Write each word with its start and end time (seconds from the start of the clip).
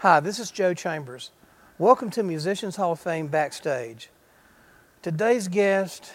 Hi, 0.00 0.18
this 0.18 0.38
is 0.38 0.50
Joe 0.50 0.72
Chambers. 0.72 1.30
Welcome 1.76 2.08
to 2.12 2.22
Musicians 2.22 2.76
Hall 2.76 2.92
of 2.92 3.00
Fame 3.00 3.26
Backstage. 3.26 4.08
Today's 5.02 5.46
guest 5.46 6.14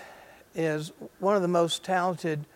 is 0.56 0.92
one 1.20 1.36
of 1.36 1.44
the 1.44 1.48
most 1.48 1.84
talented 1.84 2.48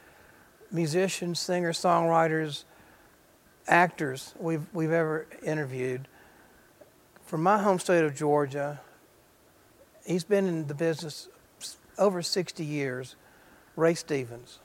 musicians, 0.71 1.39
singers, 1.39 1.78
songwriters, 1.78 2.63
actors 3.68 4.34
we've, 4.39 4.65
we've 4.73 4.92
ever 4.92 5.28
interviewed. 5.44 6.07
From 7.21 7.43
my 7.43 7.61
home 7.61 7.77
state 7.77 8.04
of 8.04 8.16
Georgia, 8.16 8.82
he's 10.04 10.23
been 10.23 10.48
in 10.48 10.66
the 10.66 10.73
business 10.73 11.30
over 12.00 12.23
60 12.23 12.66
years, 12.66 13.16
Ray 13.75 13.93
Stevens. 13.93 14.57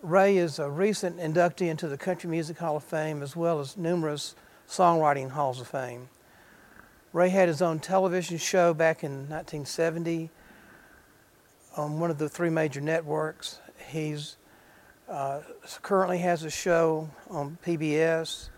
Ray 0.00 0.36
is 0.36 0.60
a 0.60 0.70
recent 0.70 1.18
inductee 1.18 1.68
into 1.68 1.88
the 1.88 1.98
Country 1.98 2.30
Music 2.30 2.58
Hall 2.58 2.76
of 2.76 2.84
Fame 2.84 3.20
as 3.20 3.34
well 3.34 3.58
as 3.58 3.76
numerous 3.76 4.36
songwriting 4.70 5.30
halls 5.30 5.60
of 5.60 5.66
fame. 5.66 6.08
Ray 7.12 7.28
had 7.28 7.48
his 7.48 7.60
own 7.60 7.80
television 7.80 8.38
show 8.38 8.72
back 8.72 9.02
in 9.02 9.28
1970 9.28 10.30
on 11.76 11.98
one 11.98 12.10
of 12.10 12.18
the 12.18 12.28
three 12.28 12.50
major 12.50 12.80
networks. 12.80 13.58
He's 13.88 14.36
uh, 15.08 15.40
currently 15.82 16.18
has 16.18 16.44
a 16.44 16.50
show 16.50 17.10
on 17.28 17.58
PBS. 17.66 18.50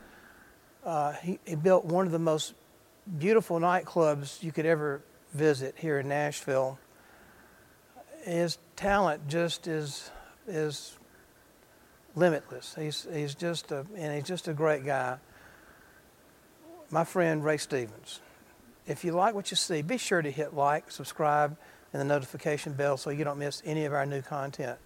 Uh, 0.84 1.12
he, 1.12 1.38
he 1.46 1.54
built 1.54 1.86
one 1.86 2.04
of 2.04 2.12
the 2.12 2.18
most 2.18 2.52
beautiful 3.18 3.58
nightclubs 3.58 4.42
you 4.42 4.52
could 4.52 4.66
ever 4.66 5.00
visit 5.32 5.74
here 5.78 5.98
in 5.98 6.08
Nashville. 6.08 6.78
His 8.22 8.58
talent 8.76 9.28
just 9.28 9.66
is 9.66 10.10
is 10.46 10.98
limitless. 12.14 12.74
He's, 12.78 13.06
he's 13.10 13.34
just 13.34 13.72
a, 13.72 13.86
and 13.96 14.14
he's 14.14 14.24
just 14.24 14.48
a 14.48 14.52
great 14.52 14.84
guy. 14.84 15.16
My 16.92 17.04
friend 17.04 17.42
Ray 17.42 17.56
Stevens. 17.56 18.20
If 18.86 19.02
you 19.02 19.12
like 19.12 19.34
what 19.34 19.50
you 19.50 19.56
see, 19.56 19.80
be 19.80 19.96
sure 19.96 20.20
to 20.20 20.30
hit 20.30 20.52
like, 20.52 20.90
subscribe, 20.90 21.56
and 21.90 22.00
the 22.02 22.04
notification 22.04 22.74
bell 22.74 22.98
so 22.98 23.08
you 23.08 23.24
don't 23.24 23.38
miss 23.38 23.62
any 23.64 23.86
of 23.86 23.94
our 23.94 24.04
new 24.04 24.20
content. 24.20 24.78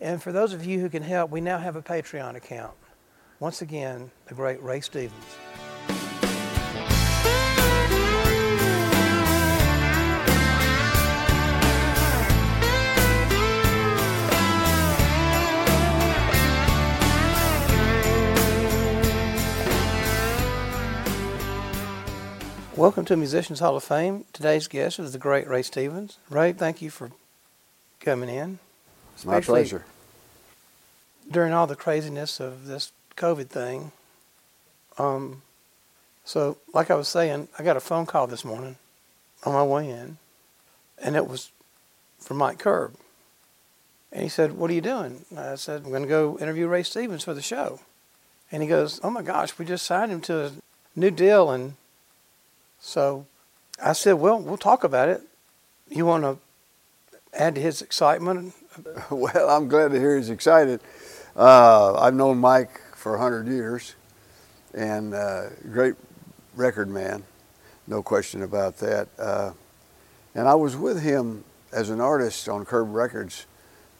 And 0.00 0.20
for 0.20 0.32
those 0.32 0.52
of 0.52 0.66
you 0.66 0.80
who 0.80 0.88
can 0.88 1.04
help, 1.04 1.30
we 1.30 1.40
now 1.40 1.58
have 1.58 1.76
a 1.76 1.82
Patreon 1.82 2.34
account. 2.34 2.74
Once 3.38 3.62
again, 3.62 4.10
the 4.26 4.34
great 4.34 4.60
Ray 4.60 4.80
Stevens. 4.80 5.36
Welcome 22.76 23.06
to 23.06 23.16
Musicians 23.16 23.60
Hall 23.60 23.74
of 23.74 23.84
Fame. 23.84 24.26
Today's 24.34 24.68
guest 24.68 24.98
is 24.98 25.12
the 25.12 25.18
great 25.18 25.48
Ray 25.48 25.62
Stevens. 25.62 26.18
Ray, 26.28 26.52
thank 26.52 26.82
you 26.82 26.90
for 26.90 27.10
coming 28.00 28.28
in. 28.28 28.58
It's 29.14 29.24
my 29.24 29.40
pleasure. 29.40 29.86
During 31.30 31.54
all 31.54 31.66
the 31.66 31.74
craziness 31.74 32.38
of 32.38 32.66
this 32.66 32.92
COVID 33.16 33.46
thing, 33.46 33.92
um, 34.98 35.40
so 36.26 36.58
like 36.74 36.90
I 36.90 36.96
was 36.96 37.08
saying, 37.08 37.48
I 37.58 37.62
got 37.62 37.78
a 37.78 37.80
phone 37.80 38.04
call 38.04 38.26
this 38.26 38.44
morning 38.44 38.76
on 39.44 39.54
my 39.54 39.64
way 39.64 39.88
in, 39.88 40.18
and 41.02 41.16
it 41.16 41.26
was 41.26 41.50
from 42.18 42.36
Mike 42.36 42.58
Curb. 42.58 42.94
And 44.12 44.22
he 44.22 44.28
said, 44.28 44.52
What 44.52 44.70
are 44.70 44.74
you 44.74 44.82
doing? 44.82 45.24
And 45.30 45.38
I 45.38 45.54
said, 45.54 45.80
I'm 45.82 45.90
going 45.90 46.02
to 46.02 46.08
go 46.08 46.36
interview 46.38 46.66
Ray 46.66 46.82
Stevens 46.82 47.24
for 47.24 47.32
the 47.32 47.40
show. 47.40 47.80
And 48.52 48.62
he 48.62 48.68
goes, 48.68 49.00
Oh 49.02 49.08
my 49.08 49.22
gosh, 49.22 49.58
we 49.58 49.64
just 49.64 49.86
signed 49.86 50.12
him 50.12 50.20
to 50.20 50.44
a 50.44 50.52
new 50.94 51.10
deal, 51.10 51.50
and 51.50 51.76
so 52.78 53.26
I 53.82 53.92
said, 53.92 54.14
well, 54.14 54.40
we'll 54.40 54.56
talk 54.56 54.84
about 54.84 55.08
it. 55.08 55.22
You 55.88 56.06
want 56.06 56.24
to 56.24 56.38
add 57.38 57.54
to 57.56 57.60
his 57.60 57.82
excitement? 57.82 58.54
well, 59.10 59.48
I'm 59.48 59.68
glad 59.68 59.92
to 59.92 59.98
hear 59.98 60.16
he's 60.16 60.30
excited. 60.30 60.80
Uh, 61.34 61.94
I've 61.94 62.14
known 62.14 62.38
Mike 62.38 62.80
for 62.94 63.12
100 63.12 63.46
years 63.48 63.94
and 64.74 65.14
uh, 65.14 65.48
great 65.72 65.94
record 66.54 66.88
man, 66.88 67.24
no 67.86 68.02
question 68.02 68.42
about 68.42 68.76
that. 68.78 69.08
Uh, 69.18 69.52
and 70.34 70.46
I 70.48 70.54
was 70.54 70.76
with 70.76 71.02
him 71.02 71.44
as 71.72 71.90
an 71.90 72.00
artist 72.00 72.48
on 72.48 72.64
Curb 72.64 72.94
Records 72.94 73.46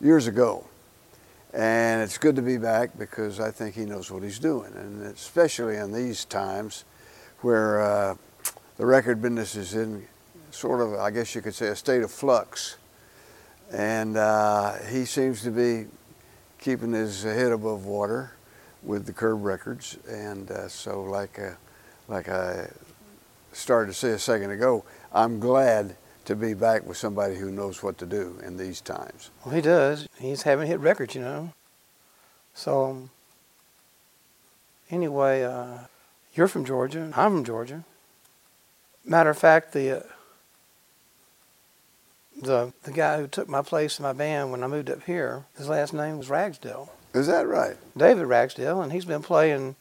years 0.00 0.26
ago. 0.26 0.66
And 1.52 2.02
it's 2.02 2.18
good 2.18 2.36
to 2.36 2.42
be 2.42 2.58
back 2.58 2.98
because 2.98 3.40
I 3.40 3.50
think 3.50 3.74
he 3.74 3.86
knows 3.86 4.10
what 4.10 4.22
he's 4.22 4.38
doing. 4.38 4.72
And 4.74 5.02
especially 5.06 5.76
in 5.76 5.92
these 5.92 6.26
times 6.26 6.84
where 7.40 7.80
uh, 7.80 8.14
the 8.76 8.86
record 8.86 9.22
business 9.22 9.56
is 9.56 9.74
in 9.74 10.06
sort 10.50 10.80
of, 10.80 10.94
I 10.94 11.10
guess 11.10 11.34
you 11.34 11.42
could 11.42 11.54
say, 11.54 11.68
a 11.68 11.76
state 11.76 12.02
of 12.02 12.10
flux. 12.10 12.76
And 13.72 14.16
uh, 14.16 14.74
he 14.90 15.04
seems 15.04 15.42
to 15.42 15.50
be 15.50 15.86
keeping 16.58 16.92
his 16.92 17.22
head 17.22 17.52
above 17.52 17.84
water 17.84 18.32
with 18.82 19.06
the 19.06 19.12
Curb 19.12 19.44
Records. 19.44 19.98
And 20.08 20.50
uh, 20.50 20.68
so, 20.68 21.02
like, 21.02 21.38
uh, 21.38 21.52
like 22.08 22.28
I 22.28 22.68
started 23.52 23.92
to 23.92 23.98
say 23.98 24.10
a 24.10 24.18
second 24.18 24.50
ago, 24.50 24.84
I'm 25.12 25.40
glad 25.40 25.96
to 26.26 26.36
be 26.36 26.54
back 26.54 26.86
with 26.86 26.96
somebody 26.96 27.36
who 27.36 27.50
knows 27.50 27.82
what 27.82 27.98
to 27.98 28.06
do 28.06 28.38
in 28.44 28.56
these 28.56 28.80
times. 28.80 29.30
Well, 29.44 29.54
he 29.54 29.60
does. 29.60 30.08
He's 30.18 30.42
having 30.42 30.66
hit 30.66 30.80
records, 30.80 31.14
you 31.14 31.20
know. 31.22 31.52
So, 32.54 32.84
um, 32.84 33.10
anyway, 34.90 35.42
uh, 35.44 35.78
you're 36.34 36.48
from 36.48 36.64
Georgia. 36.64 37.12
I'm 37.16 37.32
from 37.32 37.44
Georgia. 37.44 37.84
Matter 39.06 39.30
of 39.30 39.38
fact, 39.38 39.72
the 39.72 39.98
uh, 39.98 40.02
the 42.42 42.72
the 42.82 42.92
guy 42.92 43.18
who 43.18 43.28
took 43.28 43.48
my 43.48 43.62
place 43.62 43.98
in 43.98 44.02
my 44.02 44.12
band 44.12 44.50
when 44.50 44.64
I 44.64 44.66
moved 44.66 44.90
up 44.90 45.04
here, 45.04 45.44
his 45.56 45.68
last 45.68 45.94
name 45.94 46.18
was 46.18 46.28
Ragsdale. 46.28 46.92
Is 47.14 47.28
that 47.28 47.46
right? 47.46 47.76
David 47.96 48.26
Ragsdale, 48.26 48.82
and 48.82 48.92
he's 48.92 49.04
been 49.04 49.22
playing 49.22 49.76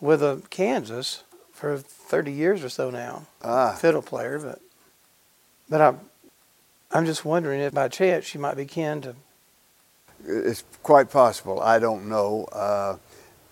with 0.00 0.22
a 0.22 0.42
Kansas 0.50 1.24
for 1.52 1.76
30 1.76 2.32
years 2.32 2.64
or 2.64 2.70
so 2.70 2.90
now. 2.90 3.26
Ah. 3.44 3.76
Fiddle 3.78 4.02
player, 4.02 4.38
but 4.38 4.60
but 5.68 5.80
I'm 5.82 6.00
I'm 6.90 7.04
just 7.04 7.24
wondering 7.24 7.60
if 7.60 7.74
by 7.74 7.88
chance 7.88 8.34
you 8.34 8.40
might 8.40 8.56
be 8.56 8.64
kin 8.64 9.02
to. 9.02 9.14
It's 10.26 10.64
quite 10.82 11.10
possible. 11.10 11.60
I 11.60 11.78
don't 11.78 12.08
know. 12.08 12.46
Uh, 12.50 12.96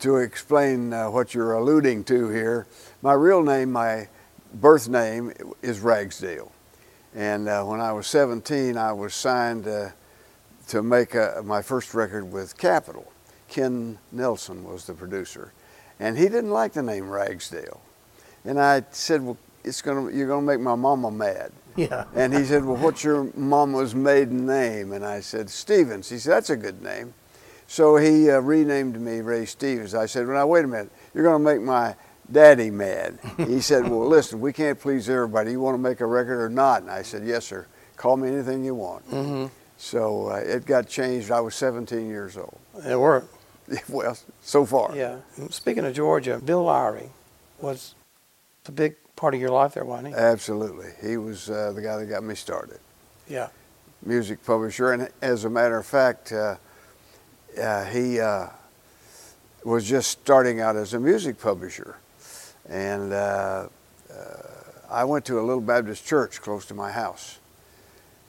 to 0.00 0.16
explain 0.16 0.92
uh, 0.92 1.10
what 1.10 1.34
you're 1.34 1.52
alluding 1.52 2.04
to 2.04 2.28
here, 2.28 2.66
my 3.02 3.12
real 3.12 3.42
name, 3.42 3.72
my 3.72 4.08
birth 4.54 4.88
name 4.88 5.32
is 5.62 5.80
Ragsdale. 5.80 6.52
And 7.14 7.48
uh, 7.48 7.64
when 7.64 7.80
I 7.80 7.92
was 7.92 8.06
17, 8.06 8.76
I 8.76 8.92
was 8.92 9.14
signed 9.14 9.66
uh, 9.66 9.90
to 10.68 10.82
make 10.82 11.14
a, 11.14 11.42
my 11.44 11.62
first 11.62 11.94
record 11.94 12.30
with 12.30 12.56
Capitol. 12.58 13.10
Ken 13.48 13.98
Nelson 14.12 14.64
was 14.64 14.86
the 14.86 14.94
producer. 14.94 15.52
And 15.98 16.16
he 16.16 16.24
didn't 16.24 16.50
like 16.50 16.74
the 16.74 16.82
name 16.82 17.08
Ragsdale. 17.08 17.80
And 18.44 18.60
I 18.60 18.84
said, 18.90 19.22
well, 19.22 19.38
it's 19.64 19.82
gonna, 19.82 20.12
you're 20.12 20.28
going 20.28 20.46
to 20.46 20.46
make 20.46 20.60
my 20.60 20.74
mama 20.74 21.10
mad. 21.10 21.52
Yeah. 21.78 22.06
and 22.16 22.34
he 22.34 22.42
said, 22.44 22.64
well, 22.64 22.76
what's 22.76 23.04
your 23.04 23.30
mama's 23.36 23.94
maiden 23.94 24.44
name? 24.46 24.92
And 24.92 25.06
I 25.06 25.20
said, 25.20 25.48
Stevens. 25.48 26.08
He 26.08 26.18
said, 26.18 26.32
that's 26.32 26.50
a 26.50 26.56
good 26.56 26.82
name. 26.82 27.14
So 27.68 27.96
he 27.96 28.28
uh, 28.28 28.40
renamed 28.40 29.00
me 29.00 29.20
Ray 29.20 29.44
Stevens. 29.44 29.94
I 29.94 30.06
said, 30.06 30.26
well, 30.26 30.34
now, 30.34 30.46
wait 30.48 30.64
a 30.64 30.66
minute. 30.66 30.90
You're 31.14 31.22
going 31.22 31.38
to 31.38 31.44
make 31.54 31.62
my 31.62 31.94
daddy 32.30 32.70
mad. 32.70 33.18
He 33.36 33.60
said, 33.60 33.88
Well, 33.88 34.06
listen, 34.06 34.40
we 34.40 34.52
can't 34.52 34.78
please 34.78 35.08
everybody. 35.08 35.52
You 35.52 35.60
want 35.60 35.74
to 35.74 35.82
make 35.82 36.00
a 36.00 36.06
record 36.06 36.40
or 36.40 36.48
not? 36.48 36.82
And 36.82 36.90
I 36.90 37.02
said, 37.02 37.26
Yes, 37.26 37.46
sir. 37.46 37.66
Call 37.96 38.16
me 38.16 38.28
anything 38.28 38.64
you 38.64 38.74
want. 38.74 39.08
Mm-hmm. 39.10 39.46
So 39.76 40.30
uh, 40.30 40.36
it 40.36 40.66
got 40.66 40.88
changed. 40.88 41.30
I 41.30 41.40
was 41.40 41.54
17 41.54 42.08
years 42.08 42.36
old. 42.36 42.58
It 42.84 42.98
worked. 42.98 43.34
well, 43.88 44.16
so 44.42 44.64
far. 44.64 44.94
Yeah. 44.94 45.18
Speaking 45.50 45.84
of 45.84 45.94
Georgia, 45.94 46.40
Bill 46.44 46.64
Lowery 46.64 47.10
was 47.60 47.94
a 48.66 48.72
big 48.72 48.96
part 49.16 49.34
of 49.34 49.40
your 49.40 49.50
life 49.50 49.74
there, 49.74 49.84
wasn't 49.84 50.08
he? 50.08 50.14
Absolutely. 50.14 50.90
He 51.02 51.16
was 51.16 51.50
uh, 51.50 51.72
the 51.72 51.82
guy 51.82 51.96
that 51.96 52.06
got 52.06 52.22
me 52.22 52.34
started. 52.34 52.78
Yeah. 53.28 53.48
Music 54.04 54.44
publisher. 54.44 54.92
And 54.92 55.08
as 55.20 55.44
a 55.44 55.50
matter 55.50 55.76
of 55.76 55.86
fact, 55.86 56.32
uh, 56.32 56.56
uh 57.60 57.84
he 57.86 58.20
uh, 58.20 58.48
was 59.64 59.88
just 59.88 60.10
starting 60.10 60.60
out 60.60 60.76
as 60.76 60.94
a 60.94 61.00
music 61.00 61.40
publisher. 61.40 61.96
And 62.68 63.12
uh, 63.12 63.68
uh, 64.10 64.16
I 64.90 65.04
went 65.04 65.24
to 65.26 65.38
a 65.38 65.42
little 65.42 65.60
Baptist 65.60 66.06
church 66.06 66.40
close 66.40 66.66
to 66.66 66.74
my 66.74 66.90
house. 66.90 67.38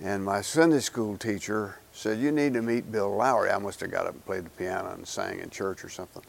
And 0.01 0.23
my 0.23 0.41
Sunday 0.41 0.79
school 0.79 1.17
teacher 1.17 1.79
said, 1.91 2.19
You 2.19 2.31
need 2.31 2.53
to 2.53 2.61
meet 2.61 2.91
Bill 2.91 3.13
Lowery. 3.15 3.51
I 3.51 3.57
must 3.57 3.81
have 3.81 3.91
got 3.91 4.07
up 4.07 4.13
and 4.13 4.25
played 4.25 4.45
the 4.45 4.49
piano 4.51 4.91
and 4.93 5.05
sang 5.05 5.39
in 5.39 5.49
church 5.49 5.83
or 5.83 5.89
something. 5.89 6.23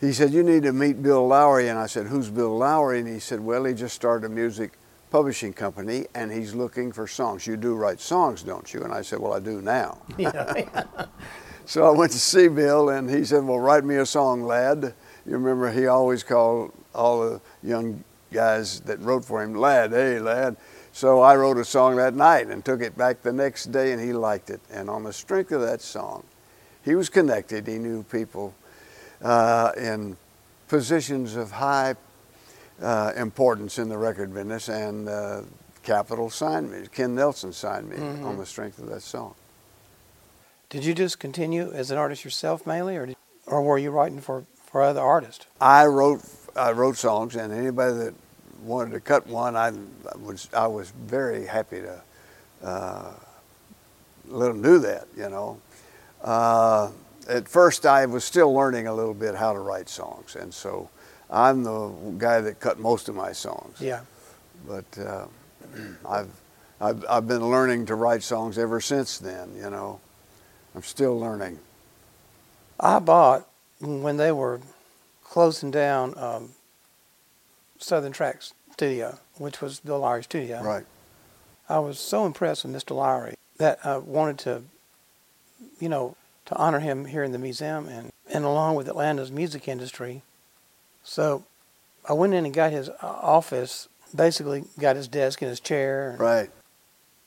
He 0.00 0.12
said, 0.12 0.32
You 0.32 0.42
need 0.42 0.64
to 0.64 0.72
meet 0.72 1.02
Bill 1.02 1.26
Lowery. 1.26 1.68
And 1.68 1.78
I 1.78 1.86
said, 1.86 2.06
Who's 2.06 2.28
Bill 2.28 2.56
Lowery? 2.56 3.00
And 3.00 3.08
he 3.08 3.18
said, 3.20 3.40
Well, 3.40 3.64
he 3.64 3.72
just 3.72 3.94
started 3.94 4.26
a 4.26 4.28
music 4.28 4.72
publishing 5.10 5.52
company 5.52 6.04
and 6.14 6.30
he's 6.30 6.54
looking 6.54 6.92
for 6.92 7.06
songs. 7.06 7.46
You 7.46 7.56
do 7.56 7.74
write 7.74 8.00
songs, 8.00 8.42
don't 8.42 8.72
you? 8.74 8.82
And 8.82 8.92
I 8.92 9.00
said, 9.00 9.18
Well, 9.18 9.32
I 9.32 9.40
do 9.40 9.62
now. 9.62 9.98
Yeah. 10.18 11.06
so 11.64 11.86
I 11.86 11.96
went 11.96 12.12
to 12.12 12.18
see 12.18 12.48
Bill 12.48 12.90
and 12.90 13.08
he 13.08 13.24
said, 13.24 13.44
Well, 13.44 13.60
write 13.60 13.84
me 13.84 13.96
a 13.96 14.06
song, 14.06 14.42
lad 14.42 14.92
You 15.26 15.32
remember 15.32 15.70
he 15.72 15.86
always 15.86 16.22
called 16.22 16.72
all 16.94 17.28
the 17.28 17.40
young 17.62 18.04
guys 18.32 18.80
that 18.80 19.00
wrote 19.00 19.24
for 19.24 19.42
him, 19.42 19.54
lad, 19.54 19.90
hey, 19.90 20.18
lad. 20.18 20.56
So 20.92 21.20
I 21.20 21.36
wrote 21.36 21.58
a 21.58 21.64
song 21.64 21.96
that 21.96 22.14
night 22.14 22.46
and 22.46 22.64
took 22.64 22.80
it 22.80 22.96
back 22.96 23.22
the 23.22 23.32
next 23.32 23.66
day, 23.72 23.92
and 23.92 24.00
he 24.00 24.12
liked 24.12 24.50
it. 24.50 24.60
And 24.70 24.88
on 24.88 25.02
the 25.04 25.12
strength 25.12 25.52
of 25.52 25.60
that 25.62 25.82
song, 25.82 26.24
he 26.84 26.94
was 26.94 27.08
connected. 27.08 27.66
He 27.66 27.78
knew 27.78 28.02
people 28.04 28.54
uh, 29.22 29.72
in 29.76 30.16
positions 30.68 31.36
of 31.36 31.50
high 31.50 31.96
uh, 32.80 33.12
importance 33.16 33.78
in 33.78 33.88
the 33.88 33.98
record 33.98 34.32
business, 34.32 34.68
and 34.68 35.08
uh, 35.08 35.42
Capitol 35.82 36.30
signed 36.30 36.70
me. 36.70 36.86
Ken 36.92 37.14
Nelson 37.14 37.52
signed 37.52 37.88
me 37.88 37.96
Mhm. 37.96 38.24
on 38.24 38.36
the 38.38 38.46
strength 38.46 38.78
of 38.78 38.88
that 38.90 39.02
song. 39.02 39.34
Did 40.68 40.84
you 40.84 40.94
just 40.94 41.18
continue 41.18 41.72
as 41.72 41.90
an 41.90 41.98
artist 41.98 42.24
yourself 42.24 42.66
mainly, 42.66 42.96
or 42.96 43.06
did, 43.06 43.16
or 43.46 43.62
were 43.62 43.78
you 43.78 43.90
writing 43.90 44.20
for, 44.20 44.44
for 44.66 44.82
other 44.82 45.00
artists? 45.00 45.46
I 45.60 45.86
wrote 45.86 46.22
I 46.56 46.72
wrote 46.72 46.96
songs, 46.96 47.36
and 47.36 47.52
anybody 47.52 47.94
that 47.94 48.14
wanted 48.62 48.92
to 48.92 49.00
cut 49.00 49.26
one, 49.26 49.56
I 49.56 49.72
was 50.18 50.48
I 50.54 50.66
was 50.66 50.90
very 50.90 51.46
happy 51.46 51.80
to 51.82 52.02
uh, 52.62 53.12
let 54.28 54.48
them 54.48 54.62
do 54.62 54.78
that. 54.80 55.06
You 55.16 55.28
know, 55.28 55.60
uh, 56.22 56.90
at 57.28 57.48
first 57.48 57.86
I 57.86 58.06
was 58.06 58.24
still 58.24 58.52
learning 58.52 58.86
a 58.86 58.94
little 58.94 59.14
bit 59.14 59.34
how 59.34 59.52
to 59.52 59.58
write 59.58 59.88
songs, 59.88 60.36
and 60.36 60.52
so 60.52 60.88
I'm 61.30 61.62
the 61.62 61.88
guy 62.18 62.40
that 62.40 62.60
cut 62.60 62.78
most 62.78 63.08
of 63.08 63.14
my 63.14 63.32
songs. 63.32 63.80
Yeah. 63.80 64.00
But 64.66 64.98
uh, 64.98 65.26
I've, 66.08 66.30
I've 66.80 67.04
I've 67.08 67.28
been 67.28 67.48
learning 67.48 67.86
to 67.86 67.94
write 67.94 68.22
songs 68.22 68.58
ever 68.58 68.80
since 68.80 69.18
then. 69.18 69.54
You 69.56 69.70
know, 69.70 70.00
I'm 70.74 70.82
still 70.82 71.18
learning. 71.18 71.58
I 72.78 72.98
bought 72.98 73.48
when 73.80 74.16
they 74.16 74.32
were 74.32 74.60
closing 75.24 75.70
down 75.70 76.14
um, 76.16 76.50
Southern 77.78 78.12
Tracks 78.12 78.54
Studio, 78.72 79.18
which 79.38 79.60
was 79.60 79.80
Bill 79.80 80.00
Lowery's 80.00 80.24
studio. 80.24 80.62
Right. 80.62 80.84
I 81.68 81.78
was 81.80 81.98
so 81.98 82.24
impressed 82.26 82.64
with 82.64 82.74
Mr. 82.74 82.94
Lowery 82.94 83.34
that 83.58 83.84
I 83.84 83.96
wanted 83.98 84.38
to, 84.40 84.62
you 85.80 85.88
know, 85.88 86.16
to 86.46 86.54
honor 86.56 86.78
him 86.80 87.06
here 87.06 87.24
in 87.24 87.32
the 87.32 87.38
museum 87.38 87.88
and, 87.88 88.12
and 88.32 88.44
along 88.44 88.76
with 88.76 88.88
Atlanta's 88.88 89.32
music 89.32 89.66
industry. 89.66 90.22
So 91.02 91.44
I 92.08 92.12
went 92.12 92.34
in 92.34 92.44
and 92.44 92.54
got 92.54 92.70
his 92.70 92.88
uh, 92.88 92.94
office, 93.02 93.88
basically 94.14 94.64
got 94.78 94.94
his 94.96 95.08
desk 95.08 95.42
and 95.42 95.48
his 95.48 95.58
chair. 95.60 96.10
And, 96.10 96.20
Right. 96.20 96.50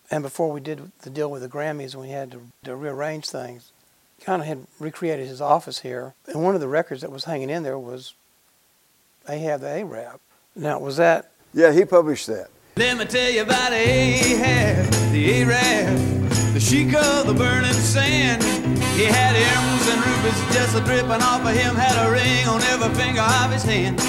and 0.10 0.24
before 0.24 0.52
we 0.52 0.62
did 0.62 0.92
the 1.02 1.10
deal 1.10 1.30
with 1.30 1.42
the 1.42 1.50
Grammys, 1.50 1.96
we 1.96 2.10
had 2.10 2.32
to, 2.32 2.42
to 2.64 2.76
rearrange 2.76 3.30
things. 3.30 3.72
Kind 4.26 4.42
of 4.42 4.48
had 4.48 4.68
recreated 4.80 5.28
his 5.28 5.42
office 5.42 5.80
here, 5.80 6.14
and 6.28 6.44
one 6.44 6.54
of 6.54 6.62
the 6.62 6.68
records 6.68 7.02
that 7.02 7.12
was 7.12 7.24
hanging 7.24 7.50
in 7.50 7.64
there 7.64 7.80
was 7.80 8.14
Ahab 9.28 9.62
the 9.62 9.70
Arab. 9.70 10.20
Now, 10.56 10.80
was 10.80 10.98
that 10.98 11.32
Yeah, 11.54 11.72
he 11.72 11.86
published 11.86 12.28
that. 12.28 12.50
Let 12.76 12.98
me 12.98 13.06
tell 13.06 13.30
you 13.32 13.42
about 13.44 13.72
Ahab, 13.72 14.92
the 15.12 15.44
Arab, 15.44 15.98
the 16.54 16.60
sheik 16.60 16.94
of 16.94 17.28
the 17.28 17.34
burning 17.34 17.74
sand. 17.74 18.44
He 18.96 19.06
had 19.06 19.36
emeralds 19.36 19.88
and 19.90 20.06
rubies 20.06 20.56
just 20.56 20.76
a 20.76 20.82
dripping 20.82 21.24
off 21.24 21.42
of 21.42 21.56
him, 21.56 21.76
had 21.76 21.96
a 22.06 22.12
ring 22.12 22.48
on 22.48 22.62
every 22.64 22.94
finger 22.96 23.22
of 23.22 23.52
his 23.52 23.64
hand. 23.64 24.00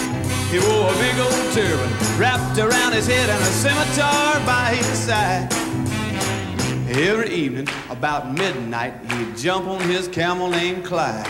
He 0.50 0.58
wore 0.58 0.90
a 0.90 0.98
big 0.98 1.18
old 1.18 1.54
turban 1.54 1.90
wrapped 2.18 2.58
around 2.58 2.92
his 2.92 3.06
head 3.06 3.30
and 3.30 3.40
a 3.40 3.52
scimitar 3.62 4.44
by 4.44 4.74
his 4.74 4.98
side. 4.98 5.48
Every 6.92 7.30
evening, 7.30 7.68
about 7.88 8.36
midnight, 8.36 8.94
he'd 9.12 9.36
jump 9.36 9.68
on 9.68 9.80
his 9.82 10.08
camel 10.08 10.50
named 10.50 10.84
Clyde 10.84 11.24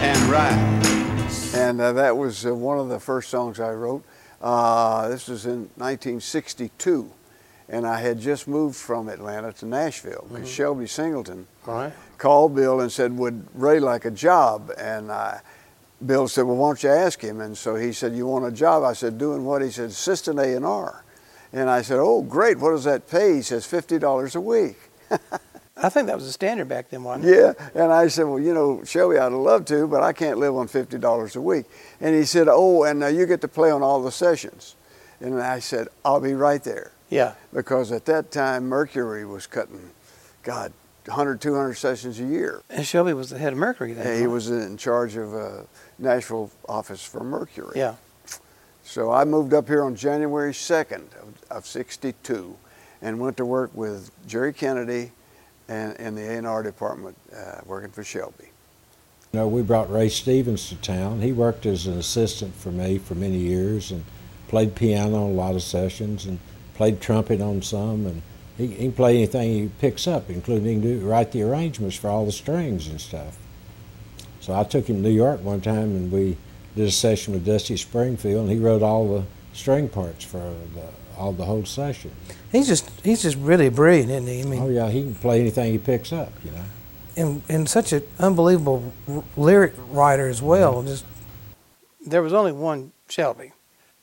and 0.00 0.18
ride. 0.30 0.86
And 1.54 1.78
uh, 1.78 1.92
that 1.92 2.16
was 2.16 2.46
uh, 2.46 2.54
one 2.54 2.78
of 2.78 2.88
the 2.88 2.98
first 2.98 3.28
songs 3.28 3.60
I 3.60 3.72
wrote. 3.72 4.02
Uh, 4.40 5.10
this 5.10 5.28
was 5.28 5.44
in 5.44 5.68
1962, 5.76 7.12
and 7.68 7.86
I 7.86 8.00
had 8.00 8.18
just 8.18 8.48
moved 8.48 8.76
from 8.76 9.10
Atlanta 9.10 9.52
to 9.52 9.66
Nashville 9.66 10.26
because 10.32 10.50
Shelby 10.50 10.86
Singleton 10.86 11.46
right? 11.66 11.92
called 12.16 12.54
Bill 12.54 12.80
and 12.80 12.90
said, 12.90 13.14
"Would 13.18 13.46
Ray 13.52 13.78
like 13.78 14.06
a 14.06 14.10
job?" 14.10 14.72
And 14.78 15.12
I, 15.12 15.42
Bill 16.06 16.28
said, 16.28 16.46
"Well, 16.46 16.56
why 16.56 16.68
don't 16.70 16.82
you 16.82 16.88
ask 16.88 17.20
him?" 17.20 17.42
And 17.42 17.58
so 17.58 17.76
he 17.76 17.92
said, 17.92 18.16
"You 18.16 18.26
want 18.26 18.46
a 18.46 18.52
job?" 18.52 18.84
I 18.84 18.94
said, 18.94 19.18
"Doing 19.18 19.44
what?" 19.44 19.60
He 19.60 19.70
said, 19.70 19.90
"Assistant 19.90 20.38
A 20.38 20.56
and 20.56 20.64
R." 20.64 21.04
And 21.52 21.68
I 21.68 21.82
said, 21.82 21.98
"Oh, 21.98 22.22
great! 22.22 22.58
What 22.58 22.70
does 22.70 22.84
that 22.84 23.08
pay?" 23.08 23.34
He 23.36 23.42
says, 23.42 23.66
50 23.66 23.98
dollars 23.98 24.34
a 24.36 24.40
week." 24.40 24.76
I 25.82 25.88
think 25.88 26.08
that 26.08 26.16
was 26.16 26.26
a 26.26 26.32
standard 26.32 26.68
back 26.68 26.90
then, 26.90 27.02
wasn't 27.04 27.24
it? 27.26 27.36
Yeah, 27.38 27.52
and 27.82 27.90
I 27.90 28.08
said, 28.08 28.24
well, 28.24 28.38
you 28.38 28.52
know, 28.52 28.84
Shelby, 28.84 29.16
I'd 29.16 29.32
love 29.32 29.64
to, 29.66 29.86
but 29.86 30.02
I 30.02 30.12
can't 30.12 30.36
live 30.38 30.54
on 30.54 30.68
fifty 30.68 30.98
dollars 30.98 31.36
a 31.36 31.40
week. 31.40 31.64
And 32.00 32.14
he 32.14 32.24
said, 32.24 32.48
oh, 32.50 32.82
and 32.84 33.02
uh, 33.02 33.06
you 33.06 33.24
get 33.26 33.40
to 33.40 33.48
play 33.48 33.70
on 33.70 33.82
all 33.82 34.02
the 34.02 34.12
sessions. 34.12 34.76
And 35.20 35.40
I 35.40 35.58
said, 35.58 35.88
I'll 36.04 36.20
be 36.20 36.34
right 36.34 36.62
there, 36.62 36.92
Yeah. 37.08 37.34
because 37.52 37.92
at 37.92 38.04
that 38.06 38.30
time 38.30 38.68
Mercury 38.68 39.24
was 39.26 39.46
cutting, 39.46 39.90
God, 40.42 40.72
100, 41.06 41.40
200 41.40 41.74
sessions 41.74 42.20
a 42.20 42.24
year. 42.24 42.62
And 42.70 42.86
Shelby 42.86 43.12
was 43.14 43.30
the 43.30 43.38
head 43.38 43.52
of 43.52 43.58
Mercury 43.58 43.92
then. 43.94 44.06
And 44.06 44.20
he 44.20 44.26
was 44.26 44.50
in 44.50 44.76
charge 44.76 45.16
of 45.16 45.32
a 45.34 45.66
Nashville 45.98 46.50
office 46.68 47.02
for 47.04 47.24
Mercury. 47.24 47.72
Yeah. 47.78 47.94
So 48.90 49.12
I 49.12 49.24
moved 49.24 49.54
up 49.54 49.68
here 49.68 49.84
on 49.84 49.94
January 49.94 50.52
2nd 50.52 51.14
of, 51.22 51.42
of 51.48 51.64
62 51.64 52.56
and 53.00 53.20
went 53.20 53.36
to 53.36 53.44
work 53.44 53.70
with 53.72 54.10
Jerry 54.26 54.52
Kennedy 54.52 55.12
and 55.68 55.96
in 55.98 56.16
the 56.16 56.22
A&R 56.22 56.64
department 56.64 57.16
uh, 57.32 57.60
working 57.66 57.92
for 57.92 58.02
Shelby. 58.02 58.48
You 59.32 59.38
know, 59.38 59.46
we 59.46 59.62
brought 59.62 59.92
Ray 59.92 60.08
Stevens 60.08 60.68
to 60.70 60.74
town. 60.74 61.20
He 61.20 61.30
worked 61.30 61.66
as 61.66 61.86
an 61.86 61.98
assistant 61.98 62.52
for 62.56 62.72
me 62.72 62.98
for 62.98 63.14
many 63.14 63.36
years 63.36 63.92
and 63.92 64.04
played 64.48 64.74
piano 64.74 65.22
on 65.22 65.30
a 65.30 65.34
lot 65.34 65.54
of 65.54 65.62
sessions 65.62 66.26
and 66.26 66.40
played 66.74 67.00
trumpet 67.00 67.40
on 67.40 67.62
some. 67.62 68.06
And 68.06 68.22
he, 68.58 68.66
he 68.66 68.76
can 68.86 68.92
play 68.92 69.18
anything 69.18 69.52
he 69.52 69.70
picks 69.78 70.08
up, 70.08 70.28
including 70.28 70.80
do, 70.80 70.98
write 71.06 71.30
the 71.30 71.42
arrangements 71.42 71.94
for 71.94 72.10
all 72.10 72.26
the 72.26 72.32
strings 72.32 72.88
and 72.88 73.00
stuff. 73.00 73.38
So 74.40 74.52
I 74.52 74.64
took 74.64 74.88
him 74.88 74.96
to 74.96 75.02
New 75.02 75.14
York 75.14 75.44
one 75.44 75.60
time 75.60 75.94
and 75.94 76.10
we 76.10 76.36
did 76.76 76.86
a 76.86 76.90
session 76.90 77.34
with 77.34 77.44
Dusty 77.44 77.76
Springfield 77.76 78.42
and 78.42 78.50
he 78.50 78.58
wrote 78.58 78.82
all 78.82 79.08
the 79.12 79.24
string 79.52 79.88
parts 79.88 80.24
for 80.24 80.38
the, 80.38 80.82
all 81.18 81.32
the 81.32 81.44
whole 81.44 81.64
session. 81.64 82.10
He's 82.52 82.66
just 82.68 82.88
he's 83.04 83.22
just 83.22 83.36
really 83.38 83.68
brilliant, 83.68 84.10
isn't 84.10 84.26
he? 84.26 84.40
I 84.40 84.44
mean, 84.44 84.62
Oh 84.62 84.68
yeah, 84.68 84.88
he 84.90 85.02
can 85.02 85.14
play 85.14 85.40
anything 85.40 85.72
he 85.72 85.78
picks 85.78 86.12
up, 86.12 86.32
you 86.44 86.50
know. 86.52 86.64
and, 87.16 87.42
and 87.48 87.68
such 87.68 87.92
an 87.92 88.02
unbelievable 88.18 88.92
r- 89.08 89.24
lyric 89.36 89.74
writer 89.88 90.28
as 90.28 90.40
well. 90.42 90.82
Just 90.82 91.04
there 92.06 92.22
was 92.22 92.32
only 92.32 92.52
one 92.52 92.92
Shelby. 93.08 93.52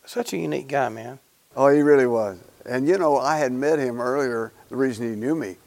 Such 0.05 0.31
a 0.33 0.37
unique 0.37 0.67
guy, 0.67 0.87
man. 0.89 1.19
Oh, 1.55 1.67
he 1.69 1.81
really 1.81 2.07
was. 2.07 2.37
And 2.65 2.87
you 2.87 2.97
know, 2.97 3.17
I 3.17 3.37
had 3.37 3.51
met 3.51 3.79
him 3.79 3.99
earlier. 3.99 4.51
The 4.69 4.75
reason 4.75 5.09
he 5.09 5.15
knew 5.15 5.35
me, 5.35 5.57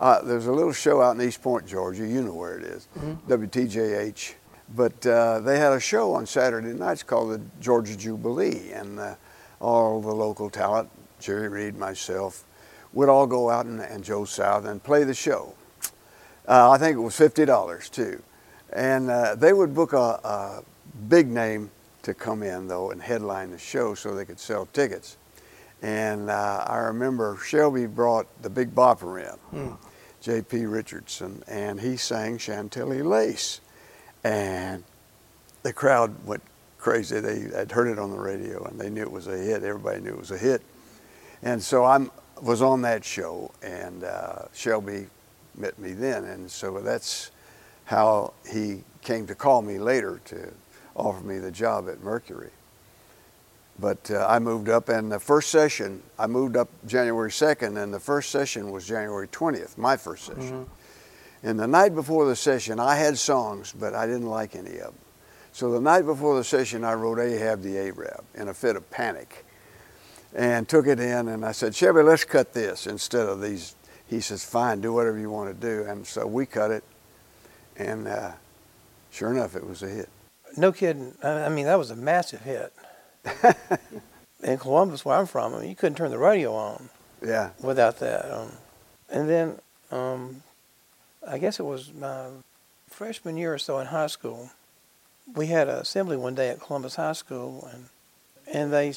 uh, 0.00 0.20
there's 0.22 0.46
a 0.46 0.52
little 0.52 0.72
show 0.72 1.00
out 1.02 1.14
in 1.16 1.22
East 1.22 1.42
Point, 1.42 1.66
Georgia. 1.66 2.06
You 2.06 2.22
know 2.22 2.34
where 2.34 2.58
it 2.58 2.64
is, 2.64 2.88
WTJH. 3.28 4.34
But 4.74 5.04
uh, 5.06 5.40
they 5.40 5.58
had 5.58 5.72
a 5.72 5.80
show 5.80 6.12
on 6.12 6.26
Saturday 6.26 6.72
nights 6.72 7.02
called 7.02 7.32
the 7.32 7.40
Georgia 7.60 7.96
Jubilee, 7.96 8.70
and 8.72 8.98
uh, 9.00 9.14
all 9.60 10.00
the 10.00 10.14
local 10.14 10.48
talent, 10.48 10.88
Jerry 11.18 11.48
Reed, 11.48 11.76
myself, 11.76 12.44
would 12.92 13.08
all 13.08 13.26
go 13.26 13.50
out 13.50 13.66
and, 13.66 13.80
and 13.80 14.04
Joe 14.04 14.24
South 14.24 14.64
and 14.64 14.82
play 14.82 15.04
the 15.04 15.14
show. 15.14 15.54
Uh, 16.46 16.70
I 16.70 16.78
think 16.78 16.96
it 16.96 17.00
was 17.00 17.16
fifty 17.16 17.44
dollars 17.44 17.88
too, 17.88 18.22
and 18.72 19.10
uh, 19.10 19.34
they 19.34 19.52
would 19.52 19.74
book 19.74 19.92
a, 19.92 20.20
a 20.24 20.62
big 21.08 21.28
name 21.28 21.70
to 22.02 22.14
come 22.14 22.42
in 22.42 22.66
though 22.68 22.90
and 22.90 23.02
headline 23.02 23.50
the 23.50 23.58
show 23.58 23.94
so 23.94 24.14
they 24.14 24.24
could 24.24 24.40
sell 24.40 24.66
tickets. 24.66 25.16
And 25.82 26.28
uh, 26.30 26.64
I 26.66 26.76
remember 26.78 27.38
Shelby 27.42 27.86
brought 27.86 28.26
the 28.42 28.50
Big 28.50 28.74
Bopper 28.74 29.18
in, 29.52 29.76
J.P. 30.20 30.66
Richardson, 30.66 31.42
and 31.46 31.80
he 31.80 31.96
sang 31.96 32.36
Chantilly 32.36 33.02
Lace, 33.02 33.60
and 34.24 34.84
the 35.62 35.72
crowd 35.72 36.14
went 36.24 36.42
crazy. 36.78 37.20
They 37.20 37.40
had 37.54 37.70
heard 37.72 37.88
it 37.88 37.98
on 37.98 38.10
the 38.10 38.18
radio 38.18 38.64
and 38.64 38.80
they 38.80 38.90
knew 38.90 39.02
it 39.02 39.12
was 39.12 39.26
a 39.26 39.36
hit. 39.36 39.62
Everybody 39.62 40.00
knew 40.00 40.10
it 40.10 40.18
was 40.18 40.30
a 40.30 40.38
hit, 40.38 40.62
and 41.42 41.62
so 41.62 41.84
I 41.84 42.06
was 42.40 42.62
on 42.62 42.82
that 42.82 43.04
show, 43.04 43.50
and 43.62 44.04
uh, 44.04 44.42
Shelby 44.52 45.06
met 45.56 45.78
me 45.78 45.92
then, 45.92 46.24
and 46.24 46.50
so 46.50 46.80
that's 46.80 47.30
how 47.84 48.32
he 48.50 48.82
came 49.02 49.26
to 49.26 49.34
call 49.34 49.62
me 49.62 49.78
later 49.78 50.20
to 50.26 50.52
offer 50.94 51.22
me 51.24 51.38
the 51.38 51.50
job 51.50 51.88
at 51.88 52.02
Mercury. 52.02 52.50
But 53.78 54.10
uh, 54.10 54.26
I 54.28 54.38
moved 54.38 54.68
up, 54.68 54.88
and 54.90 55.10
the 55.10 55.18
first 55.18 55.50
session, 55.50 56.02
I 56.18 56.26
moved 56.26 56.56
up 56.56 56.68
January 56.86 57.30
2nd, 57.30 57.82
and 57.82 57.92
the 57.92 58.00
first 58.00 58.30
session 58.30 58.70
was 58.70 58.86
January 58.86 59.28
20th, 59.28 59.78
my 59.78 59.96
first 59.96 60.24
session. 60.26 60.66
And 61.42 61.58
the 61.58 61.66
night 61.66 61.94
before 61.94 62.26
the 62.26 62.36
session, 62.36 62.78
I 62.78 62.96
had 62.96 63.16
songs, 63.18 63.72
but 63.72 63.94
I 63.94 64.06
didn't 64.06 64.26
like 64.26 64.54
any 64.54 64.74
of 64.78 64.92
them. 64.92 64.94
So 65.52 65.70
the 65.72 65.80
night 65.80 66.04
before 66.04 66.36
the 66.36 66.44
session, 66.44 66.84
I 66.84 66.92
wrote 66.94 67.18
Ahab 67.18 67.62
the 67.62 67.76
Arab 67.78 68.24
in 68.34 68.48
a 68.48 68.54
fit 68.54 68.76
of 68.76 68.88
panic 68.90 69.44
and 70.34 70.68
took 70.68 70.86
it 70.86 71.00
in, 71.00 71.28
and 71.28 71.44
I 71.44 71.52
said, 71.52 71.74
Shelby, 71.74 72.02
let's 72.02 72.24
cut 72.24 72.52
this 72.52 72.86
instead 72.86 73.26
of 73.26 73.40
these. 73.40 73.74
He 74.06 74.20
says, 74.20 74.44
fine, 74.44 74.80
do 74.80 74.92
whatever 74.92 75.18
you 75.18 75.30
want 75.30 75.48
to 75.48 75.66
do. 75.66 75.84
And 75.88 76.06
so 76.06 76.26
we 76.26 76.46
cut 76.46 76.70
it, 76.70 76.84
and 77.76 78.06
uh, 78.06 78.32
sure 79.10 79.32
enough, 79.32 79.56
it 79.56 79.66
was 79.66 79.82
a 79.82 79.88
hit. 79.88 80.08
No 80.56 80.72
kidding. 80.72 81.14
I 81.22 81.48
mean, 81.48 81.66
that 81.66 81.78
was 81.78 81.90
a 81.90 81.96
massive 81.96 82.42
hit. 82.42 82.72
In 84.42 84.56
Columbus, 84.58 85.04
where 85.04 85.16
I'm 85.16 85.26
from, 85.26 85.54
I 85.54 85.60
mean, 85.60 85.68
you 85.68 85.76
couldn't 85.76 85.96
turn 85.96 86.10
the 86.10 86.18
radio 86.18 86.54
on 86.54 86.88
Yeah. 87.24 87.50
without 87.62 87.98
that. 87.98 88.30
Um, 88.32 88.48
and 89.10 89.28
then, 89.28 89.58
um, 89.90 90.42
I 91.26 91.38
guess 91.38 91.60
it 91.60 91.64
was 91.64 91.92
my 91.92 92.26
freshman 92.88 93.36
year 93.36 93.54
or 93.54 93.58
so 93.58 93.78
in 93.78 93.86
high 93.88 94.06
school. 94.08 94.50
We 95.34 95.46
had 95.46 95.68
an 95.68 95.76
assembly 95.76 96.16
one 96.16 96.34
day 96.34 96.48
at 96.48 96.60
Columbus 96.60 96.96
High 96.96 97.12
School, 97.12 97.68
and 97.72 97.86
and 98.52 98.72
they, 98.72 98.94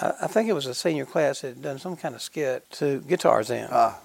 I, 0.00 0.12
I 0.22 0.26
think 0.26 0.48
it 0.48 0.54
was 0.54 0.66
a 0.66 0.74
senior 0.74 1.06
class 1.06 1.42
that 1.42 1.48
had 1.48 1.62
done 1.62 1.78
some 1.78 1.94
kind 1.96 2.14
of 2.14 2.22
skit 2.22 2.68
to 2.72 3.00
Gitarzan, 3.00 3.68
Ah, 3.70 4.00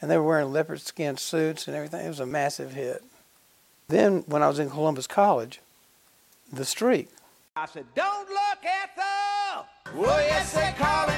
and 0.00 0.10
they 0.10 0.16
were 0.16 0.24
wearing 0.24 0.52
leopard 0.52 0.80
skin 0.80 1.16
suits 1.18 1.66
and 1.68 1.76
everything. 1.76 2.04
It 2.04 2.08
was 2.08 2.20
a 2.20 2.26
massive 2.26 2.72
hit. 2.72 3.02
Then, 3.88 4.24
when 4.26 4.42
I 4.42 4.48
was 4.48 4.58
in 4.58 4.70
Columbus 4.70 5.06
College, 5.06 5.60
The 6.50 6.64
Streak. 6.64 7.10
I 7.56 7.66
said, 7.66 7.84
don't 7.94 8.28
look 8.28 8.64
at 8.64 8.96
the. 8.96 9.92
Oh, 9.96 10.18
yes, 10.18 10.52
they 10.54 10.74
call 10.78 11.08
him 11.08 11.13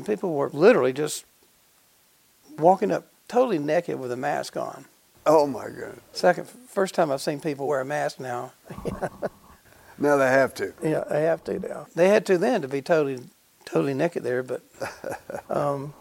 and 0.00 0.06
people 0.06 0.32
were 0.32 0.48
literally 0.48 0.94
just 0.94 1.26
walking 2.58 2.90
up 2.90 3.06
totally 3.28 3.58
naked 3.58 4.00
with 4.00 4.10
a 4.10 4.16
mask 4.16 4.56
on. 4.56 4.86
oh 5.26 5.46
my 5.46 5.66
goodness. 5.66 6.00
Second, 6.12 6.48
first 6.48 6.94
time 6.94 7.12
I've 7.12 7.20
seen 7.20 7.38
people 7.38 7.66
wear 7.66 7.80
a 7.80 7.84
mask 7.84 8.18
now. 8.18 8.52
Now 10.02 10.16
they 10.16 10.28
have 10.28 10.54
to. 10.54 10.72
Yeah, 10.82 11.04
they 11.10 11.24
have 11.24 11.44
to 11.44 11.58
now. 11.58 11.86
They 11.94 12.08
had 12.08 12.24
to 12.24 12.38
then 12.38 12.62
to 12.62 12.68
be 12.68 12.80
totally, 12.80 13.20
totally 13.66 13.92
naked 13.92 14.22
there. 14.22 14.42
But 14.42 14.62
um, 15.50 15.92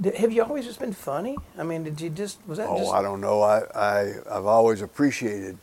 did, 0.00 0.14
have 0.14 0.30
you 0.30 0.44
always 0.44 0.64
just 0.66 0.78
been 0.78 0.92
funny? 0.92 1.36
I 1.58 1.64
mean, 1.64 1.82
did 1.82 2.00
you 2.00 2.10
just 2.10 2.38
was 2.46 2.58
that 2.58 2.68
Oh, 2.68 2.78
just? 2.78 2.92
I 2.92 3.02
don't 3.02 3.20
know. 3.20 3.42
I, 3.42 3.62
I, 3.74 4.14
I've 4.30 4.46
always 4.46 4.82
appreciated 4.82 5.58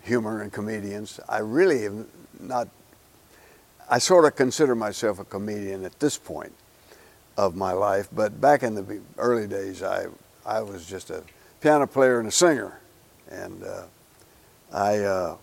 humor 0.00 0.40
and 0.40 0.50
comedians. 0.50 1.20
I 1.28 1.40
really 1.40 1.82
have 1.82 2.06
not, 2.40 2.68
I 3.90 3.98
sort 3.98 4.24
of 4.24 4.34
consider 4.34 4.74
myself 4.74 5.18
a 5.18 5.24
comedian 5.26 5.84
at 5.84 6.00
this 6.00 6.16
point 6.16 6.54
of 7.36 7.56
my 7.56 7.72
life, 7.72 8.08
but 8.12 8.40
back 8.40 8.62
in 8.62 8.74
the 8.74 9.00
early 9.18 9.46
days, 9.46 9.82
I, 9.82 10.06
I 10.46 10.60
was 10.62 10.86
just 10.86 11.10
a 11.10 11.22
piano 11.60 11.86
player 11.86 12.18
and 12.20 12.28
a 12.28 12.32
singer. 12.32 12.78
And 13.30 13.64
uh, 13.64 13.82
I 14.72 14.98
uh, 15.00 15.36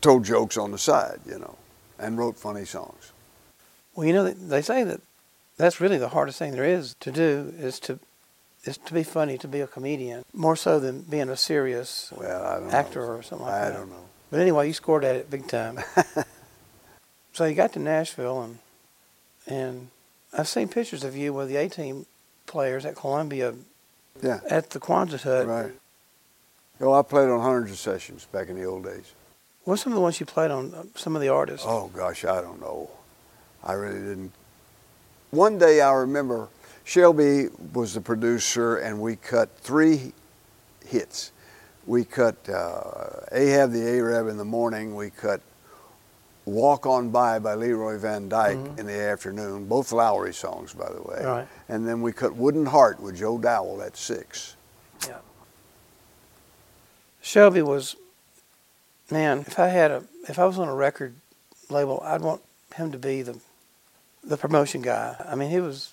told 0.00 0.24
jokes 0.24 0.56
on 0.56 0.70
the 0.72 0.78
side, 0.78 1.20
you 1.26 1.38
know, 1.38 1.56
and 1.98 2.18
wrote 2.18 2.36
funny 2.36 2.64
songs. 2.64 3.12
Well, 3.94 4.06
you 4.06 4.12
know, 4.12 4.28
they- 4.30 4.62
say 4.62 4.82
that 4.84 5.00
that's 5.56 5.80
really 5.80 5.98
the 5.98 6.08
hardest 6.08 6.38
thing 6.38 6.52
there 6.52 6.64
is 6.64 6.94
to 7.00 7.12
do 7.12 7.52
is 7.58 7.78
to 7.80 7.98
is 8.64 8.76
to 8.78 8.92
be 8.94 9.02
funny, 9.02 9.38
to 9.38 9.48
be 9.48 9.60
a 9.60 9.66
comedian, 9.66 10.22
more 10.34 10.54
so 10.56 10.78
than 10.80 11.00
being 11.02 11.28
a 11.30 11.36
serious 11.36 12.12
Well, 12.16 12.44
I 12.44 12.60
don't 12.60 12.70
actor 12.74 13.00
know. 13.00 13.06
or 13.14 13.22
something 13.22 13.46
like 13.46 13.54
I 13.54 13.68
that. 13.70 13.76
don't 13.76 13.88
know. 13.90 14.04
But 14.30 14.40
anyway, 14.40 14.66
you 14.68 14.72
scored 14.74 15.02
at 15.04 15.16
it 15.16 15.30
big 15.30 15.48
time. 15.48 15.78
so 17.32 17.44
you 17.44 17.54
got 17.54 17.72
to 17.74 17.78
Nashville, 17.78 18.42
and 18.42 18.58
and 19.46 19.88
I've 20.36 20.48
seen 20.48 20.68
pictures 20.68 21.04
of 21.04 21.16
you 21.16 21.32
with 21.32 21.48
the 21.48 21.56
A 21.56 21.68
team 21.68 22.06
players 22.46 22.84
at 22.84 22.96
Columbia 22.96 23.54
Yeah. 24.22 24.40
at 24.48 24.70
the 24.70 24.78
Quonset 24.80 25.22
Hut. 25.22 25.46
Right. 25.46 25.72
Oh, 26.80 26.92
I 26.92 27.02
played 27.02 27.28
on 27.28 27.40
hundreds 27.40 27.72
of 27.72 27.78
sessions 27.78 28.26
back 28.32 28.48
in 28.48 28.56
the 28.56 28.64
old 28.64 28.84
days. 28.84 29.12
What's 29.64 29.82
some 29.82 29.92
of 29.92 29.96
the 29.96 30.00
ones 30.00 30.18
you 30.18 30.26
played 30.26 30.50
on? 30.50 30.72
uh, 30.74 30.84
Some 30.94 31.14
of 31.14 31.20
the 31.22 31.28
artists. 31.28 31.66
Oh 31.68 31.88
gosh, 31.94 32.24
I 32.24 32.40
don't 32.40 32.60
know. 32.60 32.88
I 33.62 33.72
really 33.74 33.98
didn't. 34.00 34.32
One 35.30 35.58
day 35.58 35.80
I 35.82 35.92
remember 35.92 36.48
Shelby 36.84 37.48
was 37.74 37.94
the 37.94 38.00
producer, 38.00 38.76
and 38.78 39.00
we 39.00 39.16
cut 39.16 39.50
three 39.58 40.12
hits. 40.86 41.30
We 41.86 42.04
cut 42.04 42.48
uh, 42.48 43.26
Ahab 43.30 43.72
the 43.72 43.82
Arab 43.82 44.28
in 44.28 44.38
the 44.38 44.44
morning. 44.44 44.94
We 44.94 45.10
cut 45.10 45.40
Walk 46.44 46.86
On 46.86 47.10
By 47.10 47.38
by 47.38 47.54
Leroy 47.54 47.98
Van 47.98 48.28
Dyke 48.28 48.78
in 48.78 48.86
the 48.86 48.98
afternoon. 48.98 49.66
Both 49.66 49.92
Lowery 49.92 50.34
songs, 50.34 50.72
by 50.72 50.90
the 50.90 51.02
way. 51.02 51.22
Right. 51.22 51.48
And 51.68 51.86
then 51.86 52.02
we 52.02 52.12
cut 52.12 52.34
Wooden 52.34 52.66
Heart 52.66 53.00
with 53.00 53.16
Joe 53.16 53.38
Dowell 53.38 53.82
at 53.82 53.96
six. 53.96 54.56
Yeah. 55.06 55.18
Shelby 57.20 57.62
was, 57.62 57.96
man. 59.10 59.40
If 59.40 59.58
I 59.58 59.68
had 59.68 59.90
a, 59.90 60.04
if 60.28 60.38
I 60.38 60.44
was 60.44 60.58
on 60.58 60.68
a 60.68 60.74
record 60.74 61.14
label, 61.68 62.00
I'd 62.04 62.22
want 62.22 62.40
him 62.74 62.90
to 62.92 62.98
be 62.98 63.22
the, 63.22 63.38
the 64.24 64.36
promotion 64.36 64.82
guy. 64.82 65.16
I 65.28 65.34
mean, 65.34 65.50
he 65.50 65.60
was, 65.60 65.92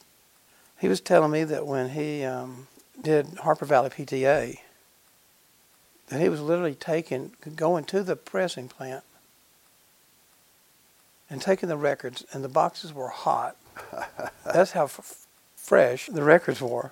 he 0.80 0.88
was 0.88 1.01
telling 1.01 1.32
me 1.32 1.44
that 1.44 1.68
when 1.68 1.89
he 1.89 2.24
um, 2.24 2.68
did 3.01 3.27
Harper 3.44 3.66
Valley 3.66 3.89
PTA, 3.89 4.60
that 6.08 6.22
he 6.22 6.30
was 6.30 6.39
literally 6.39 6.75
taking, 6.75 7.34
going 7.56 7.84
to 7.86 8.01
the 8.01 8.16
pressing 8.16 8.70
plant, 8.70 9.04
and 11.29 11.41
taking 11.41 11.69
the 11.69 11.77
records, 11.77 12.25
and 12.31 12.43
the 12.43 12.50
boxes 12.50 12.93
were 12.93 13.10
hot. 13.10 13.55
That's 14.46 14.72
how 14.72 14.86
f- 14.86 15.25
fresh 15.55 16.07
the 16.07 16.24
records 16.24 16.62
were 16.62 16.91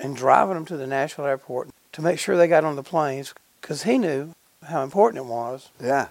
and 0.00 0.14
driving 0.16 0.54
them 0.54 0.66
to 0.66 0.76
the 0.76 0.86
Nashville 0.86 1.24
airport 1.26 1.68
to 1.92 2.02
make 2.02 2.18
sure 2.18 2.36
they 2.36 2.48
got 2.48 2.64
on 2.64 2.76
the 2.76 2.82
planes 2.82 3.32
because 3.60 3.84
he 3.84 3.96
knew 3.98 4.32
how 4.66 4.82
important 4.82 5.24
it 5.24 5.26
was 5.28 5.68
Yeah. 5.80 6.08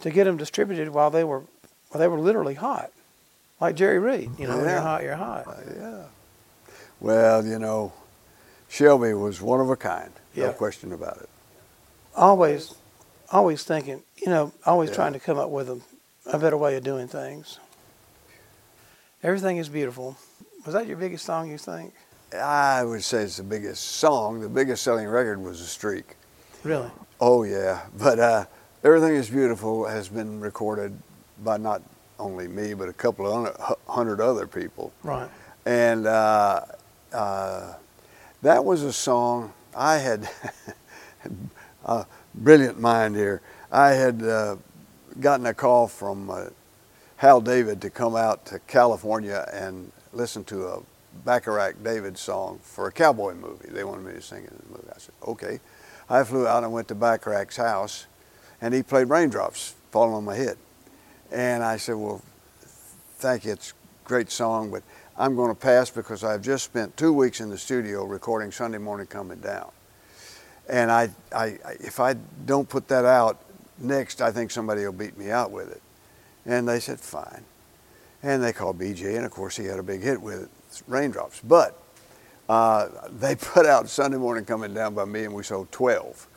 to 0.00 0.10
get 0.10 0.24
them 0.24 0.36
distributed 0.36 0.88
while 0.90 1.10
they 1.10 1.24
were 1.24 1.42
while 1.90 1.98
they 2.00 2.08
were 2.08 2.18
literally 2.18 2.54
hot, 2.54 2.90
like 3.60 3.76
Jerry 3.76 3.98
Reed. 3.98 4.30
You 4.38 4.48
know, 4.48 4.56
when 4.56 4.66
you're 4.68 4.80
hot, 4.80 5.02
you're 5.02 5.16
hot. 5.16 5.46
Uh, 5.46 5.54
yeah. 5.78 6.02
Well, 7.00 7.44
you 7.44 7.58
know, 7.58 7.92
Shelby 8.68 9.12
was 9.14 9.40
one 9.42 9.60
of 9.60 9.68
a 9.70 9.76
kind. 9.76 10.10
Yeah. 10.34 10.46
No 10.46 10.52
question 10.52 10.92
about 10.92 11.18
it. 11.18 11.28
Always, 12.16 12.74
always 13.30 13.62
thinking. 13.64 14.02
You 14.16 14.28
know, 14.30 14.52
always 14.64 14.88
Yeah. 14.90 14.96
trying 14.96 15.12
to 15.12 15.20
come 15.20 15.38
up 15.38 15.50
with 15.50 15.68
a, 15.68 15.80
a 16.26 16.38
better 16.38 16.56
way 16.56 16.76
of 16.76 16.84
doing 16.84 17.08
things. 17.08 17.58
Everything 19.22 19.56
is 19.56 19.68
beautiful. 19.68 20.16
Was 20.64 20.74
that 20.74 20.86
your 20.86 20.96
biggest 20.96 21.24
song? 21.24 21.50
You 21.50 21.58
think? 21.58 21.92
I 22.36 22.82
would 22.84 23.02
say 23.02 23.22
it's 23.22 23.36
the 23.36 23.42
biggest 23.42 23.82
song. 23.84 24.40
The 24.40 24.48
biggest 24.48 24.82
selling 24.82 25.06
record 25.06 25.40
was 25.40 25.60
A 25.60 25.66
Streak. 25.66 26.16
Really? 26.64 26.90
Oh, 27.20 27.42
yeah. 27.42 27.82
But 27.98 28.18
uh, 28.18 28.44
Everything 28.84 29.14
is 29.14 29.30
Beautiful 29.30 29.86
has 29.86 30.08
been 30.08 30.40
recorded 30.40 30.96
by 31.44 31.56
not 31.56 31.82
only 32.18 32.48
me, 32.48 32.74
but 32.74 32.88
a 32.88 32.92
couple 32.92 33.26
of 33.26 33.78
hundred 33.86 34.20
other 34.20 34.46
people. 34.46 34.92
Right. 35.02 35.28
And 35.66 36.06
uh, 36.06 36.62
uh, 37.12 37.74
that 38.42 38.64
was 38.64 38.82
a 38.82 38.92
song 38.92 39.52
I 39.76 39.98
had, 39.98 40.28
a 41.84 42.06
brilliant 42.34 42.80
mind 42.80 43.14
here. 43.14 43.40
I 43.70 43.90
had 43.90 44.22
uh, 44.22 44.56
gotten 45.20 45.46
a 45.46 45.54
call 45.54 45.88
from 45.88 46.30
uh, 46.30 46.46
Hal 47.16 47.40
David 47.40 47.80
to 47.82 47.90
come 47.90 48.16
out 48.16 48.46
to 48.46 48.58
California 48.60 49.48
and 49.52 49.92
listen 50.12 50.44
to 50.44 50.66
a 50.66 50.82
Bacharach 51.24 51.82
David 51.82 52.16
song 52.18 52.58
for 52.62 52.88
a 52.88 52.92
cowboy 52.92 53.34
movie. 53.34 53.68
They 53.68 53.84
wanted 53.84 54.04
me 54.04 54.12
to 54.14 54.22
sing 54.22 54.44
it 54.44 54.50
in 54.50 54.58
the 54.58 54.70
movie. 54.70 54.88
I 54.94 54.98
said, 54.98 55.14
okay. 55.26 55.60
I 56.08 56.24
flew 56.24 56.46
out 56.46 56.64
and 56.64 56.72
went 56.72 56.88
to 56.88 56.94
Bacharach's 56.94 57.56
house, 57.56 58.06
and 58.60 58.74
he 58.74 58.82
played 58.82 59.08
Raindrops 59.08 59.74
Falling 59.90 60.14
on 60.14 60.24
My 60.24 60.34
Head. 60.34 60.56
And 61.30 61.62
I 61.62 61.76
said, 61.76 61.96
well, 61.96 62.22
thank 63.16 63.44
you. 63.44 63.52
It's 63.52 63.70
a 63.70 64.08
great 64.08 64.30
song, 64.30 64.70
but 64.70 64.82
I'm 65.16 65.36
going 65.36 65.48
to 65.48 65.54
pass 65.54 65.90
because 65.90 66.24
I've 66.24 66.42
just 66.42 66.64
spent 66.64 66.96
two 66.96 67.12
weeks 67.12 67.40
in 67.40 67.50
the 67.50 67.58
studio 67.58 68.04
recording 68.04 68.50
Sunday 68.50 68.78
Morning 68.78 69.06
Coming 69.06 69.38
Down. 69.38 69.70
And 70.68 70.90
I, 70.90 71.10
I, 71.34 71.58
if 71.80 72.00
I 72.00 72.14
don't 72.46 72.68
put 72.68 72.88
that 72.88 73.04
out 73.04 73.40
next, 73.78 74.20
I 74.20 74.30
think 74.30 74.50
somebody 74.50 74.84
will 74.84 74.92
beat 74.92 75.16
me 75.16 75.30
out 75.30 75.50
with 75.50 75.70
it. 75.70 75.82
And 76.44 76.68
they 76.68 76.80
said, 76.80 77.00
fine. 77.00 77.44
And 78.22 78.42
they 78.42 78.52
called 78.52 78.78
BJ, 78.78 79.16
and 79.16 79.24
of 79.24 79.30
course 79.30 79.56
he 79.56 79.64
had 79.64 79.78
a 79.78 79.82
big 79.82 80.02
hit 80.02 80.20
with 80.20 80.44
it, 80.44 80.82
Raindrops. 80.86 81.40
But 81.40 81.80
uh, 82.48 82.88
they 83.18 83.34
put 83.36 83.66
out 83.66 83.88
Sunday 83.88 84.16
Morning 84.18 84.44
Coming 84.44 84.74
Down 84.74 84.94
by 84.94 85.04
me, 85.04 85.24
and 85.24 85.34
we 85.34 85.42
sold 85.42 85.70
12. 85.72 86.28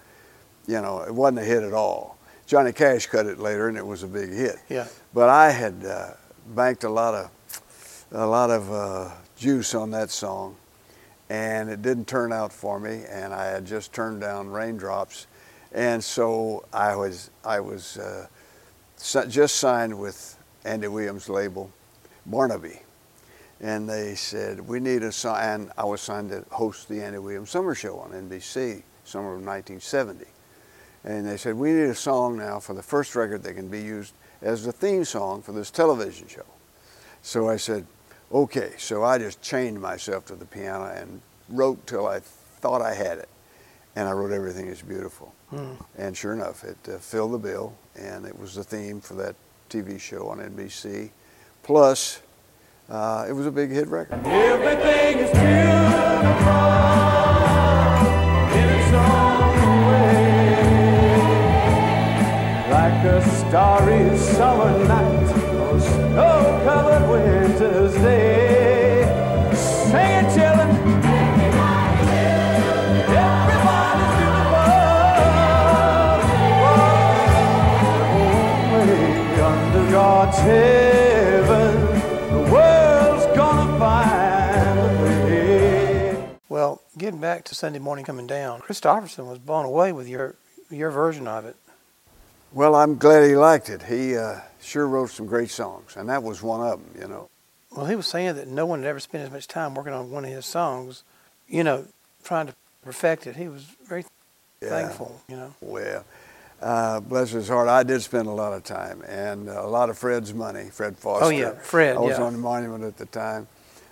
You 0.68 0.82
know, 0.82 1.02
it 1.02 1.14
wasn't 1.14 1.40
a 1.40 1.44
hit 1.44 1.64
at 1.64 1.74
all. 1.74 2.18
Johnny 2.48 2.72
Cash 2.72 3.08
cut 3.08 3.26
it 3.26 3.40
later, 3.40 3.68
and 3.68 3.78
it 3.78 3.86
was 3.86 4.04
a 4.04 4.08
big 4.08 4.32
hit. 4.32 4.58
Yeah. 4.70 4.88
But 5.14 5.30
I 5.30 5.52
had 5.52 5.84
uh, 5.86 6.12
banked 6.48 6.84
a 6.84 6.90
lot 6.90 7.14
of 7.14 7.32
a 8.12 8.26
lot 8.26 8.52
of 8.52 8.72
uh, 8.72 9.12
juice 9.36 9.74
on 9.74 9.92
that 9.92 10.12
song, 10.12 10.56
and 11.30 11.70
it 11.70 11.82
didn't 11.82 12.08
turn 12.08 12.32
out 12.32 12.54
for 12.54 12.80
me. 12.80 13.04
And 13.10 13.34
I 13.34 13.46
had 13.46 13.66
just 13.66 13.94
turned 13.94 14.22
down 14.22 14.50
Raindrops, 14.50 15.28
and 15.76 16.02
so 16.02 16.66
I 16.74 16.96
was 16.96 17.30
I 17.44 17.60
was 17.60 17.98
uh, 17.98 18.28
just 19.28 19.58
signed 19.58 20.00
with 20.00 20.38
Andy 20.64 20.88
Williams' 20.88 21.30
label, 21.30 21.70
Barnaby, 22.26 22.80
and 23.60 23.88
they 23.88 24.16
said 24.16 24.62
we 24.62 24.80
need 24.80 25.04
a 25.04 25.12
song. 25.12 25.38
And 25.40 25.72
I 25.78 25.84
was 25.84 26.00
signed 26.00 26.30
to 26.32 26.46
host 26.50 26.88
the 26.88 27.04
Andy 27.04 27.20
Williams 27.20 27.50
Summer 27.52 27.76
Show 27.76 28.00
on 28.00 28.12
NBC, 28.12 28.84
summer 29.04 29.36
of 29.36 29.46
1970. 29.46 30.26
And 31.04 31.28
they 31.28 31.38
said, 31.38 31.54
we 31.54 31.72
need 31.72 31.84
a 31.84 31.96
song 31.96 32.36
now 32.36 32.60
for 32.60 32.74
the 32.74 32.82
first 32.82 33.16
record 33.16 33.44
that 33.44 33.54
can 33.54 33.68
be 33.68 33.80
used 33.80 34.16
as 34.42 34.66
the 34.66 34.72
theme 34.72 35.06
song 35.06 35.44
for 35.44 35.52
this 35.52 35.70
television 35.70 36.28
show. 36.28 36.46
So 37.22 37.48
I 37.48 37.58
said, 37.58 37.86
okay. 38.32 38.72
So 38.78 39.04
I 39.04 39.20
just 39.20 39.40
chained 39.40 39.80
myself 39.80 40.26
to 40.28 40.36
the 40.36 40.46
piano 40.46 40.86
and 40.86 41.22
wrote 41.48 41.86
till 41.86 42.08
I 42.08 42.22
thought 42.22 42.82
I 42.82 42.96
had 42.96 43.20
it. 43.20 43.30
And 43.96 44.10
I 44.10 44.14
wrote 44.14 44.32
Everything 44.32 44.68
is 44.68 44.82
Beautiful. 44.82 45.34
And 45.98 46.16
sure 46.16 46.34
enough, 46.34 46.64
it 46.64 46.78
uh, 46.88 46.98
filled 46.98 47.34
the 47.34 47.38
bill, 47.38 47.74
and 47.96 48.26
it 48.26 48.38
was 48.38 48.56
the 48.56 48.64
theme 48.64 49.02
for 49.02 49.14
that 49.16 49.36
TV 49.70 50.00
show 50.00 50.28
on 50.28 50.40
NBC. 50.40 51.12
Plus, 51.64 52.22
uh, 52.90 53.26
it 53.28 53.34
was 53.34 53.46
a 53.46 53.52
big 53.52 53.72
hit 53.72 53.88
record. 53.88 54.26
Everything 54.26 55.20
is 55.20 55.32
beautiful. 55.32 55.56
Like 62.70 63.06
a 63.06 63.22
starry 63.30 64.18
summer 64.18 64.86
night 64.88 65.26
snow-covered 65.82 67.10
winter's 67.10 67.94
day. 67.96 68.35
Well, 86.48 86.82
getting 86.98 87.20
back 87.20 87.44
to 87.46 87.56
Sunday 87.56 87.80
morning 87.80 88.06
coming 88.06 88.28
down, 88.28 88.62
Kristofferson 88.62 89.28
was 89.28 89.40
blown 89.40 89.66
away 89.66 89.92
with 89.92 90.08
your 90.08 90.36
your 90.70 90.92
version 90.92 91.28
of 91.28 91.46
it. 91.46 91.56
Well, 92.54 92.76
I'm 92.76 92.98
glad 92.98 93.28
he 93.28 93.36
liked 93.36 93.70
it. 93.70 93.84
He 93.84 94.16
uh, 94.16 94.40
sure 94.62 94.88
wrote 94.88 95.10
some 95.10 95.26
great 95.26 95.50
songs, 95.50 95.96
and 95.98 96.08
that 96.10 96.24
was 96.24 96.42
one 96.42 96.62
of 96.62 96.80
them, 96.80 97.02
you 97.02 97.08
know. 97.08 97.30
Well, 97.76 97.88
he 97.88 97.96
was 97.96 98.08
saying 98.08 98.36
that 98.36 98.48
no 98.48 98.66
one 98.66 98.80
had 98.84 98.88
ever 98.88 99.00
spent 99.00 99.26
as 99.26 99.32
much 99.32 99.48
time 99.48 99.76
working 99.76 99.94
on 99.94 100.12
one 100.12 100.24
of 100.24 100.32
his 100.32 100.46
songs, 100.46 101.04
you 101.50 101.64
know, 101.64 101.86
trying 102.24 102.48
to 102.48 102.54
perfect 102.84 103.28
it. 103.28 103.36
He 103.36 103.48
was 103.48 103.64
very 103.86 104.06
Yeah. 104.62 104.70
thankful, 104.70 105.22
you 105.28 105.36
know. 105.36 105.54
Well, 105.60 106.06
uh, 106.62 107.00
bless 107.00 107.32
his 107.32 107.48
heart, 107.48 107.68
I 107.68 107.84
did 107.84 108.02
spend 108.02 108.28
a 108.28 108.32
lot 108.32 108.54
of 108.54 108.64
time 108.64 109.02
and 109.08 109.50
a 109.50 109.68
lot 109.68 109.90
of 109.90 109.98
Fred's 109.98 110.34
money, 110.34 110.70
Fred 110.72 110.98
Foster. 110.98 111.26
Oh, 111.26 111.30
yeah, 111.30 111.52
Fred, 111.52 111.98
I 111.98 112.00
was 112.00 112.18
yeah. 112.18 112.24
on 112.24 112.34
the 112.34 112.40
monument 112.40 112.84
at 112.84 112.98
the 112.98 113.06
time. 113.06 113.48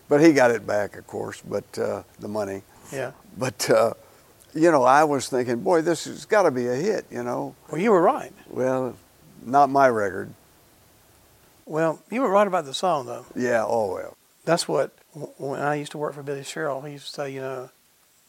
But 0.10 0.22
he 0.22 0.34
got 0.34 0.52
it 0.52 0.68
back, 0.68 0.98
of 0.98 1.08
course, 1.08 1.42
but 1.42 1.80
uh, 1.80 2.04
the 2.20 2.28
money. 2.28 2.62
Yeah. 2.92 3.14
But, 3.38 3.70
uh, 3.70 3.94
you 4.54 4.70
know, 4.70 4.84
I 4.84 5.06
was 5.06 5.30
thinking, 5.30 5.62
boy, 5.62 5.82
this 5.82 6.06
has 6.06 6.26
got 6.26 6.44
to 6.44 6.52
be 6.52 6.68
a 6.68 6.76
hit, 6.76 7.06
you 7.10 7.24
know. 7.24 7.56
Well, 7.72 7.82
you 7.82 7.92
were 7.92 8.02
right. 8.02 8.34
Well, 8.50 8.96
not 9.46 9.70
my 9.70 9.88
record. 9.88 10.34
Well, 11.66 12.02
you 12.12 12.22
were 12.22 12.30
right 12.30 12.46
about 12.46 12.66
the 12.66 12.74
song, 12.74 13.06
though. 13.06 13.26
Yeah, 13.36 13.64
oh 13.66 13.94
well. 13.94 14.18
That's 14.44 14.68
what, 14.68 14.92
when 15.38 15.62
I 15.62 15.76
used 15.76 15.94
to 15.94 15.98
work 15.98 16.14
for 16.14 16.22
Billy 16.22 16.44
Sherrill, 16.44 16.82
he 16.82 16.94
used 16.94 17.08
to 17.08 17.14
say, 17.14 17.32
you 17.32 17.40
know, 17.40 17.70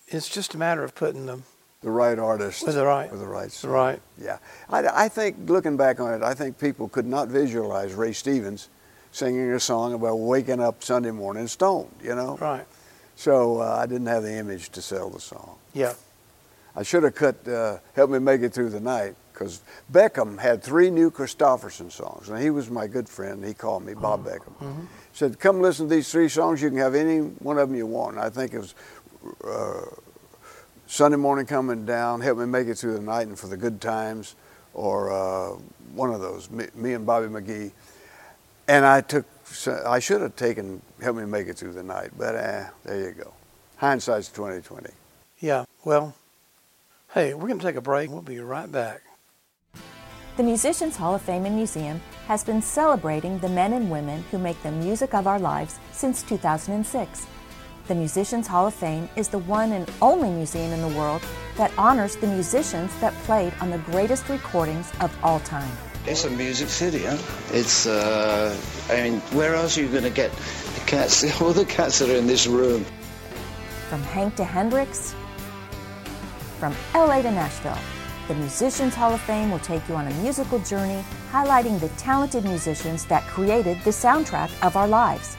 it's 0.06 0.28
just 0.28 0.54
a 0.54 0.58
matter 0.58 0.84
of 0.84 0.94
putting 0.94 1.26
them 1.26 1.42
The 1.84 1.90
right 1.90 2.18
artist. 2.18 2.64
with 2.64 2.74
the 2.76 2.84
right, 2.86 3.10
With 3.10 3.20
the 3.20 3.26
right 3.26 3.52
song. 3.52 3.70
right. 3.70 4.00
Yeah. 4.20 4.38
I, 4.70 5.04
I 5.04 5.08
think, 5.08 5.36
looking 5.50 5.76
back 5.76 6.00
on 6.00 6.14
it, 6.14 6.22
I 6.22 6.32
think 6.32 6.58
people 6.58 6.88
could 6.88 7.04
not 7.04 7.28
visualize 7.28 7.92
Ray 7.92 8.14
Stevens 8.14 8.70
singing 9.12 9.52
a 9.52 9.60
song 9.60 9.92
about 9.92 10.16
waking 10.16 10.60
up 10.60 10.82
Sunday 10.82 11.10
morning 11.10 11.46
stoned, 11.46 11.90
you 12.02 12.14
know? 12.14 12.38
Right. 12.38 12.64
So 13.16 13.60
uh, 13.60 13.76
I 13.80 13.86
didn't 13.86 14.06
have 14.06 14.22
the 14.22 14.32
image 14.32 14.70
to 14.70 14.82
sell 14.82 15.10
the 15.10 15.20
song. 15.20 15.56
Yeah. 15.74 15.92
I 16.74 16.82
should 16.82 17.02
have 17.02 17.14
cut 17.14 17.46
uh, 17.46 17.78
Help 17.94 18.10
Me 18.10 18.18
Make 18.18 18.40
It 18.40 18.54
Through 18.54 18.70
the 18.70 18.80
Night 18.80 19.14
because 19.32 19.60
Beckham 19.92 20.38
had 20.38 20.62
three 20.62 20.88
new 20.90 21.10
Kristofferson 21.10 21.92
songs. 21.92 22.30
And 22.30 22.40
he 22.42 22.48
was 22.48 22.70
my 22.70 22.86
good 22.86 23.08
friend. 23.10 23.44
He 23.44 23.52
called 23.52 23.84
me 23.84 23.92
Bob 23.92 24.24
Beckham. 24.24 24.86
Said, 25.12 25.38
come 25.38 25.61
listen 25.61 25.87
to 25.88 25.94
these 25.94 26.11
three 26.11 26.28
songs. 26.30 26.62
You 26.62 26.70
can 26.70 26.78
have 26.78 26.94
any 26.94 27.18
one 27.18 27.59
of 27.59 27.68
them 27.68 27.76
you 27.76 27.87
want. 27.87 28.16
And 28.16 28.24
I 28.24 28.30
think 28.30 28.54
it 28.54 28.59
was 28.59 28.74
uh, 29.44 29.82
Sunday 30.94 31.16
Morning 31.16 31.44
Coming 31.44 31.85
Down, 31.85 32.20
Help 32.20 32.38
Me 32.38 32.46
Make 32.46 32.68
It 32.68 32.76
Through 32.76 32.94
the 32.94 33.02
Night, 33.02 33.26
and 33.26 33.37
For 33.37 33.48
the 33.48 33.57
Good 33.57 33.80
Times, 33.80 34.37
or 34.74 35.11
uh, 35.11 35.59
one 35.92 36.14
of 36.14 36.20
those, 36.20 36.48
me, 36.52 36.66
me 36.76 36.92
and 36.92 37.04
Bobby 37.04 37.26
McGee. 37.26 37.72
And 38.68 38.87
I 38.87 39.00
took, 39.00 39.26
I 39.85 39.98
should 39.98 40.20
have 40.20 40.37
taken 40.37 40.80
Help 41.02 41.16
Me 41.16 41.24
Make 41.24 41.48
It 41.48 41.57
Through 41.57 41.72
the 41.72 41.83
Night, 41.83 42.12
but 42.16 42.37
eh, 42.37 42.68
there 42.85 43.09
you 43.09 43.11
go. 43.11 43.33
Hindsight's 43.78 44.28
2020. 44.28 44.88
Yeah. 45.40 45.64
Well, 45.85 46.14
hey, 47.12 47.35
we're 47.35 47.48
going 47.48 47.59
to 47.59 47.66
take 47.66 47.74
a 47.74 47.80
break. 47.80 48.09
We'll 48.09 48.22
be 48.22 48.38
right 48.38 48.70
back. 48.70 49.02
The 50.37 50.44
Musicians 50.44 50.96
Hall 50.96 51.16
of 51.16 51.22
Fame 51.22 51.44
and 51.44 51.57
Museum 51.57 52.00
has 52.28 52.44
been 52.44 52.62
celebrating 52.62 53.40
the 53.40 53.48
men 53.48 53.72
and 53.72 53.90
women 53.90 54.22
who 54.30 54.38
make 54.38 54.62
the 54.62 54.70
music 54.70 55.12
of 55.12 55.26
our 55.26 55.40
lives 55.40 55.80
since 55.90 56.22
2006. 56.22 57.26
The 57.87 57.94
Musicians 57.94 58.47
Hall 58.47 58.66
of 58.66 58.73
Fame 58.73 59.11
is 59.14 59.29
the 59.29 59.40
one 59.40 59.73
and 59.73 59.90
only 60.01 60.31
museum 60.31 60.73
in 60.73 60.81
the 60.81 60.97
world 60.97 61.20
that 61.59 61.70
honors 61.77 62.16
the 62.16 62.27
musicians 62.27 62.90
that 63.01 63.12
played 63.25 63.53
on 63.61 63.68
the 63.68 63.77
greatest 63.77 64.27
recordings 64.31 64.90
of 65.03 65.14
all 65.23 65.38
time. 65.40 65.70
It's 66.07 66.25
a 66.25 66.31
music 66.31 66.70
city, 66.70 67.05
huh? 67.05 67.18
It's, 67.53 67.87
uh, 67.87 68.59
I 68.88 69.03
mean, 69.03 69.20
where 69.37 69.55
else 69.55 69.77
are 69.77 69.83
you 69.83 69.88
going 69.88 70.05
to 70.05 70.09
get 70.09 70.33
the 70.33 70.81
cats, 70.87 71.40
all 71.42 71.53
the 71.53 71.66
cats 71.66 71.99
that 71.99 72.09
are 72.09 72.16
in 72.16 72.27
this 72.27 72.47
room? 72.47 72.87
From 73.90 74.01
Hank 74.01 74.35
to 74.37 74.44
Hendrix, 74.44 75.14
from 76.59 76.75
LA 76.94 77.20
to 77.20 77.31
Nashville, 77.31 77.79
the 78.29 78.35
Musicians 78.37 78.94
Hall 78.94 79.12
of 79.12 79.20
Fame 79.20 79.51
will 79.51 79.59
take 79.59 79.87
you 79.90 79.94
on 79.94 80.07
a 80.07 80.14
musical 80.23 80.59
journey 80.61 81.05
highlighting 81.31 81.79
the 81.79 81.88
talented 81.99 82.44
musicians 82.44 83.05
that 83.07 83.25
created 83.25 83.77
the 83.85 83.90
soundtrack 83.90 84.51
of 84.66 84.75
our 84.75 84.88
lives. 84.88 85.37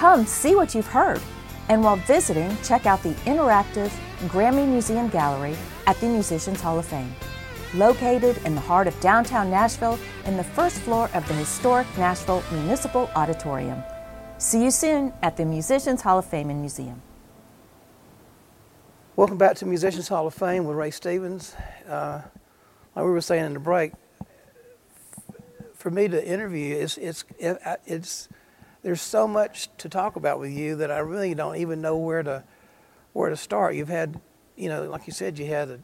Come 0.00 0.24
see 0.24 0.54
what 0.54 0.74
you've 0.74 0.86
heard, 0.86 1.20
and 1.68 1.84
while 1.84 1.96
visiting, 1.96 2.56
check 2.64 2.86
out 2.86 3.02
the 3.02 3.12
interactive 3.26 3.90
Grammy 4.28 4.66
Museum 4.66 5.10
Gallery 5.10 5.54
at 5.86 6.00
the 6.00 6.08
Musicians 6.08 6.58
Hall 6.58 6.78
of 6.78 6.86
Fame. 6.86 7.14
Located 7.74 8.38
in 8.46 8.54
the 8.54 8.62
heart 8.62 8.86
of 8.86 8.98
downtown 9.00 9.50
Nashville, 9.50 9.98
in 10.24 10.38
the 10.38 10.42
first 10.42 10.78
floor 10.78 11.10
of 11.12 11.28
the 11.28 11.34
historic 11.34 11.86
Nashville 11.98 12.42
Municipal 12.50 13.10
Auditorium. 13.14 13.82
See 14.38 14.64
you 14.64 14.70
soon 14.70 15.12
at 15.20 15.36
the 15.36 15.44
Musicians 15.44 16.00
Hall 16.00 16.18
of 16.18 16.24
Fame 16.24 16.48
and 16.48 16.62
Museum. 16.62 17.02
Welcome 19.16 19.36
back 19.36 19.54
to 19.56 19.66
Musicians 19.66 20.08
Hall 20.08 20.26
of 20.26 20.32
Fame 20.32 20.64
with 20.64 20.78
Ray 20.78 20.92
Stevens. 20.92 21.54
Uh, 21.86 22.22
like 22.96 23.04
we 23.04 23.10
were 23.10 23.20
saying 23.20 23.44
in 23.44 23.52
the 23.52 23.60
break, 23.60 23.92
for 25.74 25.90
me 25.90 26.08
to 26.08 26.26
interview, 26.26 26.74
it's 26.74 26.96
it's 26.96 27.26
it, 27.38 27.60
it's 27.84 28.30
there's 28.82 29.00
so 29.00 29.26
much 29.28 29.68
to 29.78 29.88
talk 29.88 30.16
about 30.16 30.38
with 30.38 30.50
you 30.50 30.76
that 30.76 30.90
I 30.90 30.98
really 30.98 31.34
don't 31.34 31.56
even 31.56 31.80
know 31.80 31.96
where 31.96 32.22
to 32.22 32.44
where 33.12 33.30
to 33.30 33.36
start. 33.36 33.74
You've 33.74 33.88
had, 33.88 34.20
you 34.56 34.68
know, 34.68 34.84
like 34.84 35.06
you 35.06 35.12
said, 35.12 35.38
you 35.38 35.46
had 35.46 35.68
a, 35.68 35.80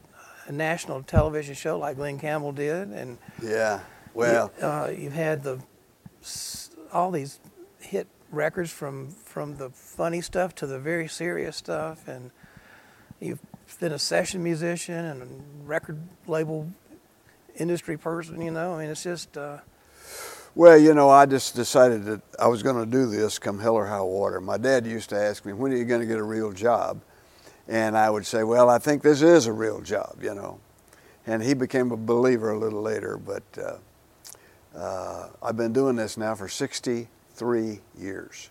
a 0.47 0.53
national 0.53 1.03
television 1.03 1.55
show 1.55 1.79
like 1.79 1.97
Glen 1.97 2.19
Campbell 2.19 2.53
did, 2.53 2.89
and 2.89 3.19
Yeah. 3.43 3.81
Well, 4.15 4.51
uh, 4.63 4.91
you've 4.97 5.13
had 5.13 5.43
the 5.43 5.59
all 6.93 7.11
these 7.11 7.39
hit 7.81 8.07
records 8.31 8.71
from 8.71 9.11
from 9.11 9.57
the 9.57 9.71
funny 9.71 10.21
stuff 10.21 10.55
to 10.57 10.67
the 10.67 10.79
very 10.79 11.09
serious 11.09 11.57
stuff, 11.57 12.09
and 12.09 12.31
you've 13.21 13.41
been 13.79 13.93
a 13.93 13.99
session 13.99 14.43
musician 14.43 15.05
and 15.05 15.23
a 15.23 15.27
record 15.65 16.01
label 16.27 16.73
industry 17.57 17.99
person. 17.99 18.41
You 18.41 18.53
know, 18.53 18.75
I 18.75 18.83
mean, 18.83 18.91
it's 18.91 19.03
just 19.03 19.37
uh, 19.37 19.59
well, 20.57 20.79
you 20.79 20.95
know, 20.95 21.11
I 21.11 21.27
just 21.27 21.55
decided 21.55 22.07
that 22.07 22.23
I 22.41 22.49
was 22.49 22.63
going 22.63 22.83
to 22.83 22.91
do 22.91 23.05
this 23.05 23.39
come 23.39 23.59
hell 23.59 23.75
or 23.75 23.85
high 23.85 24.01
water. 24.01 24.41
My 24.41 24.57
dad 24.57 24.87
used 24.87 25.11
to 25.11 25.17
ask 25.17 25.45
me, 25.45 25.53
when 25.53 25.71
are 25.71 25.77
you 25.77 25.85
going 25.85 26.01
to 26.01 26.07
get 26.07 26.17
a 26.17 26.23
real 26.23 26.51
job? 26.51 27.03
And 27.69 27.95
I 27.95 28.09
would 28.09 28.25
say, 28.25 28.43
well, 28.43 28.71
I 28.71 28.79
think 28.79 29.03
this 29.03 29.21
is 29.21 29.45
a 29.45 29.53
real 29.53 29.83
job, 29.83 30.17
you 30.23 30.35
know. 30.35 30.59
And 31.27 31.43
he 31.43 31.53
became 31.53 31.93
a 31.93 31.97
believer 31.97 32.53
a 32.53 32.59
little 32.59 32.81
later, 32.81 33.19
but 33.19 33.43
uh, 33.59 34.79
uh, 34.79 35.29
I've 35.43 35.59
been 35.59 35.75
doing 35.75 35.95
this 35.95 36.17
now 36.17 36.35
for 36.35 36.49
63 36.49 37.81
years. 37.99 38.49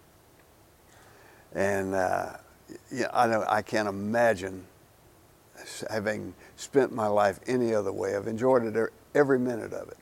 And 1.56 1.96
uh, 1.96 2.34
yeah, 2.92 3.08
I, 3.14 3.26
don't, 3.26 3.48
I 3.50 3.64
can't 3.64 3.88
imagine 3.88 4.64
having 5.90 6.36
spent 6.56 6.94
my 6.94 7.08
life 7.08 7.40
any 7.48 7.74
other 7.74 7.92
way. 7.92 8.16
I've 8.16 8.28
enjoyed 8.28 8.64
it 8.64 8.94
every 9.16 9.40
minute 9.40 9.74
of 9.74 9.88
it. 9.88 9.98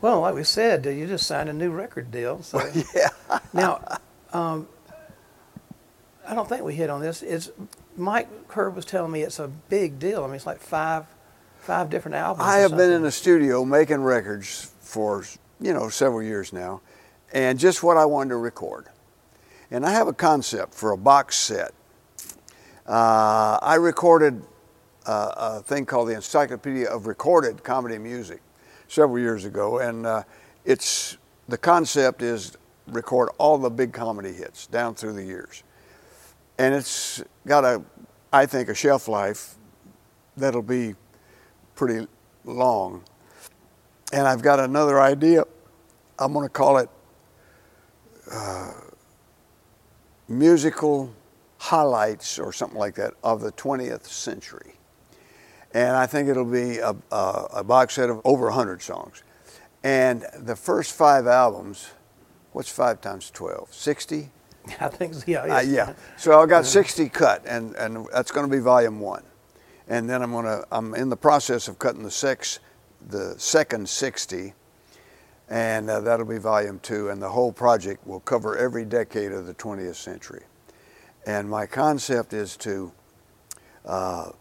Well, 0.00 0.20
like 0.20 0.34
we 0.34 0.44
said, 0.44 0.84
you 0.86 1.06
just 1.06 1.26
signed 1.26 1.48
a 1.48 1.52
new 1.52 1.70
record 1.70 2.10
deal. 2.10 2.42
So 2.42 2.60
Yeah. 2.94 3.08
now, 3.52 3.98
um, 4.32 4.68
I 6.26 6.34
don't 6.34 6.48
think 6.48 6.62
we 6.62 6.74
hit 6.74 6.90
on 6.90 7.00
this. 7.00 7.22
It's 7.22 7.50
Mike 7.96 8.48
Curb 8.48 8.76
was 8.76 8.84
telling 8.84 9.10
me 9.10 9.22
it's 9.22 9.38
a 9.38 9.48
big 9.48 9.98
deal. 9.98 10.22
I 10.22 10.26
mean, 10.26 10.36
it's 10.36 10.46
like 10.46 10.60
five 10.60 11.06
five 11.58 11.90
different 11.90 12.14
albums. 12.14 12.48
I 12.48 12.58
have 12.58 12.76
been 12.76 12.92
in 12.92 13.02
the 13.02 13.10
studio 13.10 13.64
making 13.64 14.02
records 14.02 14.72
for, 14.80 15.24
you 15.60 15.72
know, 15.74 15.88
several 15.88 16.22
years 16.22 16.52
now, 16.52 16.80
and 17.32 17.58
just 17.58 17.82
what 17.82 17.96
I 17.96 18.04
wanted 18.04 18.30
to 18.30 18.36
record. 18.36 18.86
And 19.70 19.84
I 19.84 19.90
have 19.90 20.06
a 20.08 20.14
concept 20.14 20.72
for 20.74 20.92
a 20.92 20.96
box 20.96 21.36
set. 21.36 21.72
Uh, 22.86 23.58
I 23.60 23.74
recorded 23.74 24.42
uh, 25.06 25.32
a 25.36 25.62
thing 25.62 25.84
called 25.84 26.08
the 26.08 26.14
Encyclopedia 26.14 26.88
of 26.88 27.06
Recorded 27.06 27.62
Comedy 27.62 27.98
Music 27.98 28.40
several 28.88 29.18
years 29.18 29.44
ago, 29.44 29.78
and 29.78 30.06
uh, 30.06 30.22
it's 30.64 31.16
the 31.48 31.58
concept 31.58 32.22
is 32.22 32.56
record 32.88 33.28
all 33.38 33.58
the 33.58 33.70
big 33.70 33.92
comedy 33.92 34.32
hits 34.32 34.66
down 34.66 34.94
through 34.94 35.12
the 35.12 35.24
years, 35.24 35.62
and 36.58 36.74
it's 36.74 37.22
got 37.46 37.64
a, 37.64 37.82
I 38.32 38.46
think, 38.46 38.68
a 38.68 38.74
shelf 38.74 39.06
life 39.08 39.54
that'll 40.36 40.62
be 40.62 40.94
pretty 41.74 42.06
long. 42.44 43.04
And 44.12 44.26
I've 44.26 44.42
got 44.42 44.58
another 44.58 45.00
idea. 45.00 45.44
I'm 46.18 46.32
going 46.32 46.46
to 46.46 46.52
call 46.52 46.78
it 46.78 46.88
uh, 48.32 48.72
musical 50.28 51.12
highlights 51.58 52.38
or 52.38 52.52
something 52.52 52.78
like 52.78 52.94
that 52.94 53.14
of 53.22 53.40
the 53.40 53.52
20th 53.52 54.06
century. 54.06 54.77
And 55.74 55.96
I 55.96 56.06
think 56.06 56.28
it'll 56.28 56.44
be 56.44 56.78
a, 56.78 56.96
a, 57.12 57.46
a 57.56 57.64
box 57.64 57.94
set 57.94 58.08
of 58.08 58.20
over 58.24 58.46
100 58.46 58.80
songs. 58.82 59.22
And 59.82 60.24
the 60.36 60.56
first 60.56 60.96
five 60.96 61.26
albums, 61.26 61.90
what's 62.52 62.70
five 62.70 63.00
times 63.00 63.30
12? 63.30 63.72
60? 63.72 64.30
I 64.80 64.88
think 64.88 65.14
so, 65.14 65.24
yeah. 65.26 65.42
Uh, 65.42 65.60
yeah. 65.60 65.94
So 66.16 66.40
I've 66.40 66.48
got 66.48 66.66
60 66.66 67.08
cut, 67.10 67.42
and, 67.46 67.74
and 67.76 68.06
that's 68.12 68.30
going 68.30 68.48
to 68.48 68.54
be 68.54 68.60
volume 68.60 69.00
one. 69.00 69.22
And 69.88 70.08
then 70.08 70.22
I'm 70.22 70.32
going 70.32 70.44
to, 70.44 70.66
I'm 70.70 70.94
in 70.94 71.08
the 71.08 71.16
process 71.16 71.68
of 71.68 71.78
cutting 71.78 72.02
the 72.02 72.10
six, 72.10 72.60
the 73.08 73.34
second 73.38 73.88
60, 73.88 74.54
and 75.48 75.88
uh, 75.88 76.00
that'll 76.00 76.26
be 76.26 76.38
volume 76.38 76.78
two. 76.80 77.08
And 77.08 77.22
the 77.22 77.30
whole 77.30 77.52
project 77.52 78.06
will 78.06 78.20
cover 78.20 78.56
every 78.56 78.84
decade 78.84 79.32
of 79.32 79.46
the 79.46 79.54
20th 79.54 79.94
century. 79.94 80.42
And 81.26 81.48
my 81.48 81.64
concept 81.66 82.34
is 82.34 82.56
to 82.58 82.92
uh, 83.86 84.32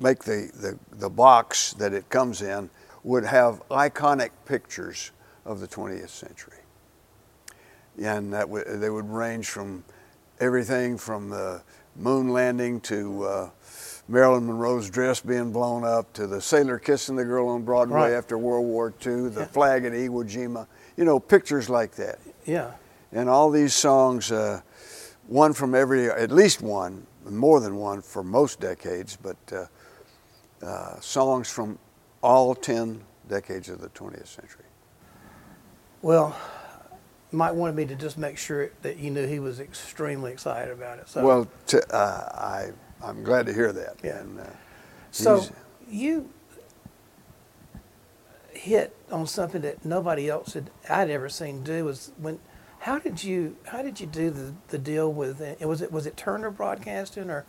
make 0.00 0.24
the, 0.24 0.50
the, 0.54 0.78
the 0.98 1.10
box 1.10 1.72
that 1.74 1.92
it 1.92 2.08
comes 2.08 2.42
in 2.42 2.70
would 3.02 3.24
have 3.24 3.62
iconic 3.70 4.30
pictures 4.44 5.12
of 5.44 5.60
the 5.60 5.68
20th 5.68 6.08
century. 6.10 6.58
And 8.02 8.32
that 8.32 8.42
w- 8.42 8.64
they 8.78 8.90
would 8.90 9.08
range 9.08 9.48
from 9.48 9.84
everything 10.40 10.98
from 10.98 11.30
the 11.30 11.62
moon 11.94 12.28
landing 12.28 12.80
to 12.82 13.24
uh, 13.24 13.50
Marilyn 14.08 14.46
Monroe's 14.46 14.90
dress 14.90 15.20
being 15.20 15.50
blown 15.52 15.84
up 15.84 16.12
to 16.12 16.26
the 16.26 16.40
sailor 16.40 16.78
kissing 16.78 17.16
the 17.16 17.24
girl 17.24 17.48
on 17.48 17.62
Broadway 17.62 17.96
Right. 17.96 18.12
after 18.12 18.36
World 18.36 18.66
War 18.66 18.92
II, 19.04 19.30
the 19.30 19.46
flag 19.46 19.84
at 19.84 19.92
Iwo 19.92 20.24
Jima, 20.24 20.66
you 20.96 21.04
know, 21.04 21.18
pictures 21.18 21.70
like 21.70 21.92
that. 21.92 22.18
Yeah. 22.44 22.72
And 23.12 23.28
all 23.30 23.50
these 23.50 23.72
songs, 23.72 24.30
uh, 24.30 24.60
one 25.26 25.54
from 25.54 25.74
every, 25.74 26.10
at 26.10 26.30
least 26.30 26.60
one, 26.60 27.06
more 27.28 27.60
than 27.60 27.76
one 27.76 28.02
for 28.02 28.22
most 28.22 28.60
decades, 28.60 29.16
but 29.20 29.36
uh, 29.52 29.64
uh, 30.62 30.98
songs 31.00 31.50
from 31.50 31.78
all 32.22 32.54
10 32.54 33.02
decades 33.28 33.68
of 33.68 33.80
the 33.80 33.88
20th 33.90 34.26
century. 34.26 34.64
Well, 36.02 36.36
Mike 37.32 37.54
wanted 37.54 37.76
me 37.76 37.84
to 37.86 37.94
just 37.94 38.18
make 38.18 38.38
sure 38.38 38.70
that 38.82 38.98
you 38.98 39.10
knew 39.10 39.26
he 39.26 39.40
was 39.40 39.60
extremely 39.60 40.32
excited 40.32 40.72
about 40.72 40.98
it. 40.98 41.08
So, 41.08 41.24
Well, 41.24 41.48
t- 41.66 41.78
uh, 41.90 41.96
I, 41.96 42.70
I'm 43.02 43.22
glad 43.22 43.46
to 43.46 43.52
hear 43.52 43.72
that. 43.72 43.96
Yeah. 44.02 44.18
And, 44.18 44.40
uh, 44.40 44.44
so 45.10 45.44
you 45.88 46.30
hit 48.50 48.96
on 49.10 49.26
something 49.26 49.62
that 49.62 49.84
nobody 49.84 50.28
else 50.28 50.54
had 50.54 50.70
I'd 50.88 51.10
ever 51.10 51.28
seen 51.28 51.62
do 51.62 51.84
was 51.84 52.12
when. 52.18 52.40
How 52.80 52.98
did 52.98 53.24
you 53.24 53.56
How 53.66 53.82
did 53.82 54.00
you 54.00 54.06
do 54.06 54.30
the, 54.30 54.54
the 54.68 54.78
deal 54.78 55.12
with 55.12 55.40
it? 55.40 55.60
Was 55.66 55.80
it 55.80 55.90
was 55.90 56.06
it 56.06 56.16
Turner 56.16 56.50
Broadcasting 56.50 57.30
or 57.30 57.44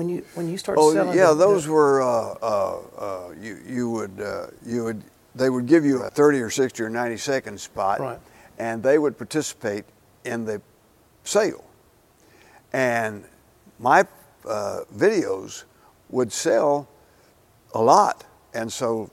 when 0.00 0.08
you 0.08 0.24
when 0.32 0.48
you 0.48 0.56
started 0.56 0.80
Oh 0.80 0.94
selling? 0.94 1.14
yeah, 1.14 1.28
the- 1.28 1.34
those 1.34 1.66
the, 1.66 1.72
were 1.72 2.00
uh, 2.00 2.34
uh, 2.40 2.78
uh, 2.98 3.34
you 3.38 3.58
you 3.66 3.90
would 3.90 4.18
uh, 4.18 4.46
you 4.64 4.82
would 4.84 5.02
they 5.34 5.50
would 5.50 5.66
give 5.66 5.84
you 5.84 6.02
a 6.02 6.08
30 6.08 6.40
or 6.40 6.48
60 6.48 6.82
or 6.82 6.88
90 6.88 7.18
second 7.18 7.60
spot, 7.60 8.00
Right. 8.00 8.18
and 8.58 8.82
they 8.82 8.96
would 8.98 9.18
participate 9.18 9.84
in 10.24 10.46
the 10.46 10.62
sale. 11.24 11.62
And 12.72 13.24
my 13.78 14.06
uh, 14.48 14.80
videos 14.96 15.64
would 16.08 16.32
sell 16.32 16.88
a 17.74 17.82
lot, 17.82 18.24
and 18.54 18.72
so 18.72 19.10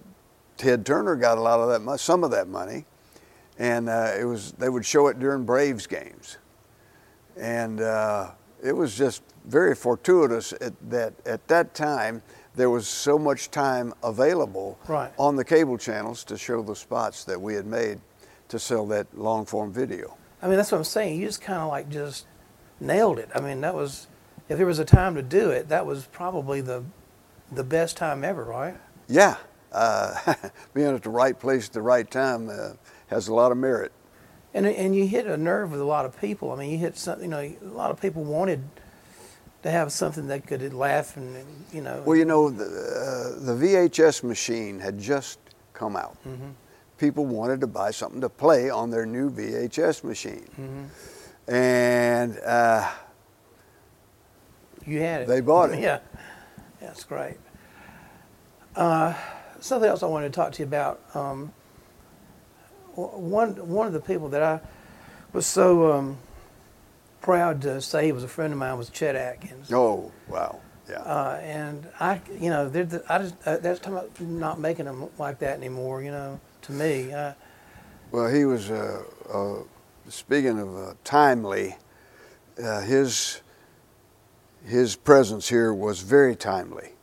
Ted 0.56 0.86
Turner 0.86 1.18
got 1.18 1.38
a 1.38 1.42
lot 1.42 1.60
of 1.60 1.68
that, 1.86 2.00
some 2.00 2.24
of 2.24 2.32
that 2.32 2.48
money, 2.48 2.86
and 3.60 3.90
uh, 3.90 4.14
it 4.18 4.24
was 4.24 4.54
they 4.54 4.70
would 4.70 4.86
show 4.86 5.08
it 5.08 5.20
during 5.20 5.44
Braves 5.44 5.86
games, 5.86 6.38
and 7.36 7.82
uh, 7.82 8.32
it 8.64 8.72
was 8.72 8.98
just 8.98 9.22
very 9.48 9.74
fortuitous 9.74 10.54
at, 10.62 10.74
that 10.90 11.14
at 11.26 11.48
that 11.48 11.74
time 11.74 12.22
there 12.56 12.70
was 12.70 12.88
so 12.88 13.18
much 13.18 13.50
time 13.52 13.94
available 14.04 14.78
Right. 14.88 15.12
on 15.18 15.36
the 15.36 15.46
cable 15.46 15.78
channels 15.78 16.24
to 16.26 16.38
show 16.38 16.62
the 16.62 16.76
spots 16.76 17.24
that 17.26 17.40
we 17.40 17.54
had 17.54 17.66
made 17.66 18.00
to 18.50 18.60
sell 18.60 18.86
that 18.88 19.08
long 19.18 19.46
form 19.46 19.72
video. 19.72 20.18
I 20.42 20.48
mean, 20.48 20.58
that's 20.58 20.72
what 20.72 20.80
I'm 20.80 20.84
saying. 20.84 21.20
You 21.20 21.26
just 21.28 21.42
kind 21.42 21.60
of 21.60 21.68
like 21.70 21.90
just 21.90 22.26
nailed 22.80 23.20
it. 23.20 23.30
I 23.34 23.40
mean, 23.40 23.62
that 23.62 23.74
was 23.76 24.08
if 24.50 24.58
there 24.58 24.66
was 24.68 24.80
a 24.80 24.86
time 24.86 25.16
to 25.16 25.22
do 25.22 25.50
it, 25.50 25.70
that 25.70 25.86
was 25.86 26.06
probably 26.08 26.62
the 26.62 26.84
the 27.52 27.64
best 27.64 27.96
time 27.98 28.24
ever, 28.24 28.44
right? 28.44 28.76
Yeah, 29.08 29.38
uh, 29.72 30.34
being 30.74 30.88
at 30.94 31.04
the 31.04 31.10
right 31.10 31.38
place 31.40 31.68
at 31.68 31.74
the 31.74 31.82
right 31.82 32.10
time 32.10 32.50
uh, 32.50 32.74
has 33.08 33.28
a 33.28 33.34
lot 33.34 33.52
of 33.52 33.58
merit. 33.58 33.92
And 34.54 34.66
and 34.66 34.96
you 34.96 35.08
hit 35.08 35.28
a 35.28 35.38
nerve 35.38 35.72
with 35.72 35.80
a 35.82 35.86
lot 35.86 36.06
of 36.06 36.20
people. 36.20 36.52
I 36.52 36.56
mean, 36.56 36.72
you 36.72 36.78
hit 36.78 36.98
something. 36.98 37.26
You 37.26 37.30
know, 37.30 37.40
a 37.40 37.74
lot 37.76 37.92
of 37.92 38.02
people 38.02 38.24
wanted 38.24 38.64
to 39.64 39.72
have 39.72 39.92
something 39.92 40.28
that 40.28 40.46
could 40.48 40.74
laugh 40.74 41.18
and 41.18 41.36
you 41.74 41.82
know. 41.82 42.02
Well, 42.06 42.16
you 42.16 42.26
know, 42.26 42.50
the, 42.50 42.66
uh, 42.66 43.46
the 43.46 43.54
VHS 43.54 44.24
machine 44.24 44.80
had 44.80 45.00
just 45.00 45.40
come 45.74 45.96
out. 45.96 46.18
People 46.98 47.26
wanted 47.26 47.62
to 47.62 47.68
buy 47.68 47.92
something 47.92 48.22
to 48.22 48.30
play 48.30 48.70
on 48.70 48.90
their 48.90 49.06
new 49.06 49.30
VHS 49.30 50.04
machine. 50.04 50.90
And 51.48 52.40
uh, 52.40 52.90
you 54.86 55.00
had 55.02 55.22
it. 55.22 55.28
they 55.28 55.42
bought 55.42 55.72
it. 55.72 55.80
Yeah, 55.82 56.00
that's 56.82 57.04
great. 57.04 57.38
Uh, 58.76 59.14
something 59.60 59.90
else 59.90 60.04
I 60.04 60.08
wanted 60.08 60.32
to 60.34 60.36
talk 60.36 60.52
to 60.54 60.60
you 60.60 60.68
about. 60.68 61.02
Um, 61.14 61.54
one 62.96 63.52
one 63.70 63.86
of 63.88 63.94
the 63.94 64.00
people 64.00 64.30
that 64.30 64.42
I 64.42 64.60
was 65.34 65.46
so 65.46 65.92
um, 65.94 66.18
proud 67.28 67.62
to 67.62 67.82
say 67.82 68.06
he 68.06 68.14
was 68.14 68.24
a 68.24 68.28
friend 68.28 68.54
of 68.54 68.58
mine 68.58 68.78
was 68.78 68.90
Chet 68.90 69.14
Atkins. 69.14 69.70
oh, 69.74 70.14
wow. 70.30 70.62
Yeah. 70.90 71.02
Uh, 71.02 71.38
and 71.44 71.86
I, 72.00 72.22
you 72.40 72.50
know, 72.50 72.70
they're 72.70 72.86
the, 72.86 73.04
I 73.10 73.18
just 73.18 73.36
uh, 73.46 73.58
that's 73.58 73.82
talking 73.82 73.98
about 73.98 74.22
not 74.22 74.62
making 74.62 74.86
them 74.86 75.10
like 75.18 75.40
that 75.40 75.58
anymore. 75.58 76.02
You 76.02 76.12
know, 76.12 76.40
to 76.62 76.72
me, 76.72 77.12
uh, 77.12 77.34
Well, 78.12 78.34
he 78.34 78.46
was, 78.46 78.72
uh, 78.72 79.04
uh, 79.30 79.56
speaking 80.08 80.58
of 80.58 80.78
uh, 80.78 80.94
timely, 81.04 81.76
uh, 82.64 82.80
his, 82.84 83.42
his 84.66 84.96
presence 84.96 85.50
here 85.50 85.74
was 85.74 86.00
very 86.00 86.38
timely. 86.38 86.94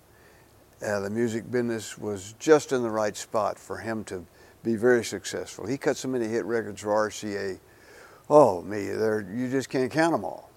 Uh, 0.83 1.01
the 1.01 1.11
music 1.11 1.51
business 1.51 1.99
was 1.99 2.35
just 2.39 2.73
in 2.73 2.83
the 2.83 2.89
right 2.89 3.15
spot 3.15 3.59
for 3.59 3.77
him 3.77 4.05
to 4.05 4.25
be 4.63 4.75
very 4.75 5.05
successful. 5.05 5.67
He 5.67 5.77
cut 5.77 5.99
so 5.99 6.09
many 6.09 6.29
hit 6.29 6.47
records 6.47 6.81
for 6.81 6.89
RCA. 6.89 7.59
Oh, 8.31 8.63
me, 8.63 8.87
there 8.89 9.27
you 9.35 9.51
just 9.51 9.69
can't 9.69 9.91
count 9.91 10.13
them 10.13 10.25
all. 10.25 10.51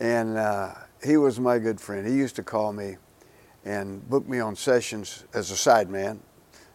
And 0.00 0.38
uh, 0.38 0.72
he 1.04 1.16
was 1.16 1.38
my 1.38 1.58
good 1.58 1.80
friend. 1.80 2.06
He 2.06 2.14
used 2.14 2.36
to 2.36 2.42
call 2.42 2.72
me 2.72 2.96
and 3.64 4.08
book 4.08 4.26
me 4.26 4.40
on 4.40 4.56
sessions 4.56 5.24
as 5.34 5.50
a 5.50 5.54
sideman 5.54 6.18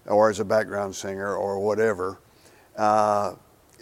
or 0.05 0.29
as 0.29 0.39
a 0.39 0.45
background 0.45 0.95
singer 0.95 1.35
or 1.35 1.59
whatever. 1.59 2.19
Uh, 2.75 3.33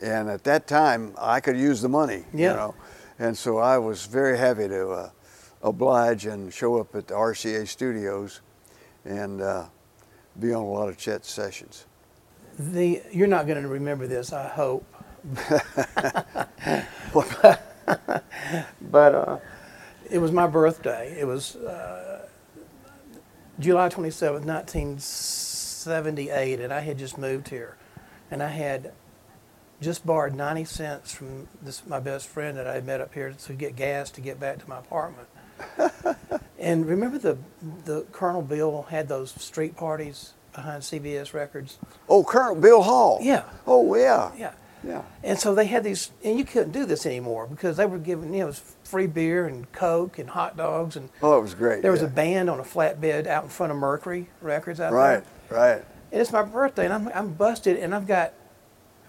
and 0.01 0.29
at 0.29 0.43
that 0.45 0.65
time, 0.67 1.13
I 1.17 1.39
could 1.41 1.57
use 1.57 1.81
the 1.81 1.89
money, 1.89 2.23
Yeah. 2.33 2.51
you 2.51 2.57
know. 2.57 2.75
And 3.19 3.37
so 3.37 3.57
I 3.57 3.77
was 3.77 4.05
very 4.05 4.37
happy 4.37 4.67
to 4.69 4.89
uh, 4.89 5.09
oblige 5.61 6.25
and 6.25 6.53
show 6.53 6.79
up 6.79 6.95
at 6.95 7.07
the 7.07 7.13
RCA 7.13 7.67
studios 7.67 8.41
and 9.05 9.41
uh, 9.41 9.65
be 10.39 10.53
on 10.53 10.63
a 10.63 10.67
lot 10.69 10.87
of 10.89 10.97
Chet's 10.97 11.29
sessions. 11.29 11.85
the 12.57 13.01
you're 13.11 13.27
not 13.27 13.45
going 13.47 13.61
to 13.61 13.67
remember 13.67 14.07
this, 14.07 14.31
I 14.31 14.47
hope. 14.47 14.85
But 18.81 19.15
uh, 19.15 19.39
it 20.09 20.19
was 20.19 20.31
my 20.31 20.47
birthday. 20.47 21.15
It 21.19 21.25
was 21.25 21.55
uh, 21.55 22.27
July 23.59 23.89
27th, 23.89 24.45
1978, 24.45 26.59
and 26.59 26.73
I 26.73 26.81
had 26.81 26.97
just 26.97 27.17
moved 27.17 27.49
here, 27.49 27.77
and 28.29 28.43
I 28.43 28.49
had 28.49 28.91
just 29.81 30.05
borrowed 30.05 30.35
90 30.35 30.65
cents 30.65 31.13
from 31.13 31.47
this 31.61 31.85
my 31.85 31.99
best 31.99 32.27
friend 32.27 32.57
that 32.57 32.67
I 32.67 32.75
had 32.75 32.85
met 32.85 33.01
up 33.01 33.13
here 33.13 33.31
to 33.31 33.53
get 33.53 33.75
gas 33.75 34.09
to 34.11 34.21
get 34.21 34.39
back 34.39 34.59
to 34.59 34.69
my 34.69 34.79
apartment. 34.79 35.27
and 36.59 36.85
remember 36.85 37.17
the 37.17 37.37
the 37.85 38.01
Colonel 38.11 38.41
Bill 38.41 38.87
had 38.89 39.07
those 39.07 39.31
street 39.31 39.77
parties 39.77 40.33
behind 40.53 40.83
CBS 40.83 41.33
Records. 41.33 41.77
Oh, 42.07 42.23
Colonel 42.23 42.55
Bill 42.55 42.81
Hall. 42.81 43.19
Yeah. 43.21 43.43
Oh, 43.67 43.95
yeah. 43.95 44.31
Yeah. 44.37 44.53
Yeah. 44.85 45.03
And 45.23 45.39
so 45.39 45.55
they 45.55 45.65
had 45.65 45.83
these, 45.83 46.11
and 46.23 46.37
you 46.37 46.43
couldn't 46.43 46.71
do 46.73 46.85
this 46.85 47.05
anymore 47.05 47.47
because 47.47 47.77
they 47.77 47.85
were 47.85 47.97
giving, 47.97 48.33
you 48.33 48.39
know, 48.39 48.45
it 48.45 48.47
was 48.47 48.75
free 48.83 49.07
beer 49.07 49.45
and 49.47 49.71
Coke 49.71 50.19
and 50.19 50.29
hot 50.29 50.57
dogs. 50.57 50.95
And 50.97 51.09
Oh, 51.21 51.37
it 51.37 51.41
was 51.41 51.53
great. 51.53 51.81
there 51.81 51.91
was 51.91 52.01
yeah. 52.01 52.07
a 52.07 52.11
band 52.11 52.49
on 52.49 52.59
a 52.59 52.63
flatbed 52.63 53.25
out 53.27 53.43
in 53.43 53.49
front 53.49 53.71
of 53.71 53.77
Mercury 53.77 54.29
Records 54.41 54.79
out 54.81 54.91
Right, 54.91 55.23
there. 55.49 55.57
right. 55.59 55.75
right. 55.75 55.85
And 56.11 56.21
it's 56.21 56.31
my 56.33 56.43
birthday, 56.43 56.85
and 56.85 56.93
I'm, 56.93 57.07
I'm 57.15 57.33
busted, 57.33 57.77
and 57.77 57.95
I've 57.95 58.05
got, 58.07 58.33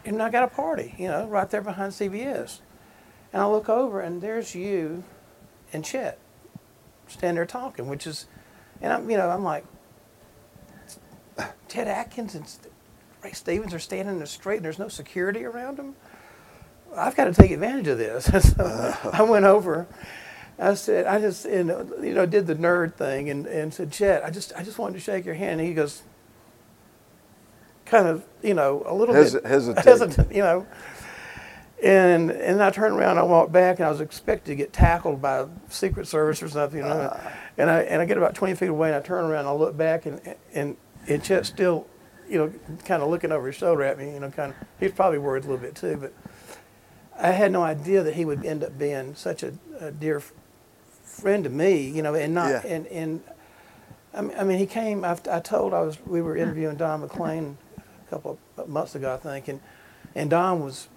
and 0.04 0.22
I 0.22 0.30
got 0.30 0.44
a 0.44 0.48
party, 0.48 0.94
you 0.96 1.08
know, 1.08 1.26
right 1.26 1.50
there 1.50 1.60
behind 1.60 1.92
CBS. 1.92 2.60
And 3.32 3.42
I 3.42 3.46
look 3.46 3.68
over, 3.68 4.00
and 4.00 4.22
there's 4.22 4.54
you 4.54 5.02
and 5.72 5.84
Chet 5.84 6.18
standing 7.08 7.34
there 7.34 7.46
talking, 7.46 7.88
which 7.88 8.06
is, 8.06 8.26
and 8.80 8.92
I'm, 8.92 9.10
you 9.10 9.16
know, 9.16 9.28
I'm 9.28 9.42
like, 9.42 9.64
Chet 11.68 11.88
Atkins 11.88 12.34
and 12.36 12.46
Ray 13.24 13.32
Stevens 13.32 13.72
are 13.72 13.78
standing 13.78 14.14
in 14.14 14.20
the 14.20 14.26
street, 14.26 14.56
and 14.56 14.64
there's 14.64 14.78
no 14.78 14.88
security 14.88 15.44
around 15.44 15.78
them. 15.78 15.94
I've 16.94 17.16
got 17.16 17.24
to 17.24 17.32
take 17.32 17.50
advantage 17.50 17.88
of 17.88 17.98
this. 17.98 18.26
so 18.56 18.96
I 19.12 19.22
went 19.22 19.46
over. 19.46 19.86
I 20.58 20.74
said, 20.74 21.06
I 21.06 21.20
just, 21.20 21.46
and, 21.46 21.70
uh, 21.70 21.84
you 22.00 22.14
know, 22.14 22.26
did 22.26 22.46
the 22.46 22.54
nerd 22.54 22.94
thing, 22.94 23.30
and, 23.30 23.46
and 23.46 23.72
said, 23.72 23.90
Chet, 23.90 24.24
I 24.24 24.30
just, 24.30 24.52
I 24.54 24.62
just 24.62 24.78
wanted 24.78 24.94
to 24.94 25.00
shake 25.00 25.24
your 25.24 25.34
hand. 25.34 25.60
And 25.60 25.68
he 25.68 25.74
goes, 25.74 26.02
kind 27.86 28.06
of, 28.06 28.24
you 28.42 28.54
know, 28.54 28.82
a 28.86 28.94
little 28.94 29.14
Hesi- 29.14 29.42
bit 29.42 29.46
hesitate. 29.46 29.84
hesitant, 29.84 30.32
you 30.34 30.42
know. 30.42 30.66
And 31.82 32.30
and 32.30 32.62
I 32.62 32.70
turned 32.70 32.94
around, 32.94 33.18
I 33.18 33.24
walked 33.24 33.52
back, 33.52 33.78
and 33.78 33.86
I 33.86 33.90
was 33.90 34.00
expected 34.00 34.52
to 34.52 34.54
get 34.54 34.72
tackled 34.72 35.20
by 35.20 35.46
Secret 35.68 36.06
Service 36.06 36.42
or 36.42 36.48
something, 36.48 36.78
you 36.78 36.84
know. 36.84 37.20
and 37.58 37.68
I 37.68 37.80
and 37.82 38.00
I 38.00 38.06
get 38.06 38.16
about 38.16 38.34
20 38.34 38.54
feet 38.54 38.70
away, 38.70 38.88
and 38.88 38.96
I 38.96 39.00
turn 39.00 39.24
around, 39.24 39.40
and 39.40 39.48
I 39.48 39.52
look 39.52 39.76
back, 39.76 40.06
and 40.06 40.20
and 40.54 40.76
and 41.08 41.22
Chet's 41.22 41.48
still, 41.48 41.86
you 42.34 42.40
know, 42.40 42.52
kind 42.84 43.00
of 43.00 43.08
looking 43.08 43.30
over 43.30 43.46
his 43.46 43.54
shoulder 43.54 43.84
at 43.84 43.96
me, 43.96 44.12
you 44.12 44.20
know, 44.20 44.30
kind 44.30 44.52
of. 44.52 44.56
He's 44.80 44.90
probably 44.92 45.18
worried 45.18 45.44
a 45.44 45.46
little 45.46 45.62
bit 45.62 45.76
too, 45.76 45.96
but 45.96 46.12
I 47.16 47.30
had 47.30 47.52
no 47.52 47.62
idea 47.62 48.02
that 48.02 48.14
he 48.14 48.24
would 48.24 48.44
end 48.44 48.64
up 48.64 48.76
being 48.76 49.14
such 49.14 49.44
a, 49.44 49.54
a 49.80 49.92
dear 49.92 50.16
f- 50.16 50.32
friend 51.04 51.44
to 51.44 51.50
me, 51.50 51.88
you 51.88 52.02
know, 52.02 52.14
and 52.14 52.34
not 52.34 52.50
Yeah. 52.50 52.62
and 52.66 52.86
and. 52.88 53.22
I 54.12 54.20
mean, 54.20 54.36
I 54.38 54.44
mean, 54.44 54.58
he 54.58 54.66
came. 54.66 55.04
I, 55.04 55.16
I 55.30 55.40
told 55.40 55.74
I 55.74 55.80
was. 55.80 55.98
We 56.06 56.22
were 56.22 56.36
interviewing 56.36 56.76
Don 56.76 57.00
McLean 57.00 57.56
a 57.78 58.10
couple 58.10 58.38
of 58.56 58.68
months 58.68 58.94
ago, 58.94 59.14
I 59.14 59.16
think, 59.16 59.48
and 59.48 59.60
and 60.14 60.30
Don 60.30 60.60
was 60.60 60.88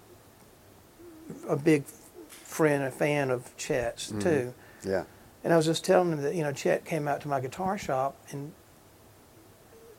a 1.48 1.56
big 1.56 1.84
friend 2.28 2.82
and 2.82 2.92
fan 2.92 3.30
of 3.30 3.56
Chet's 3.56 4.08
mm-hmm. 4.08 4.20
too. 4.20 4.54
Yeah. 4.84 5.04
And 5.44 5.52
I 5.52 5.56
was 5.56 5.66
just 5.66 5.84
telling 5.84 6.12
him 6.12 6.22
that 6.22 6.34
you 6.34 6.42
know 6.42 6.52
Chet 6.52 6.84
came 6.84 7.08
out 7.08 7.20
to 7.22 7.28
my 7.28 7.40
guitar 7.40 7.78
shop 7.78 8.16
and 8.30 8.52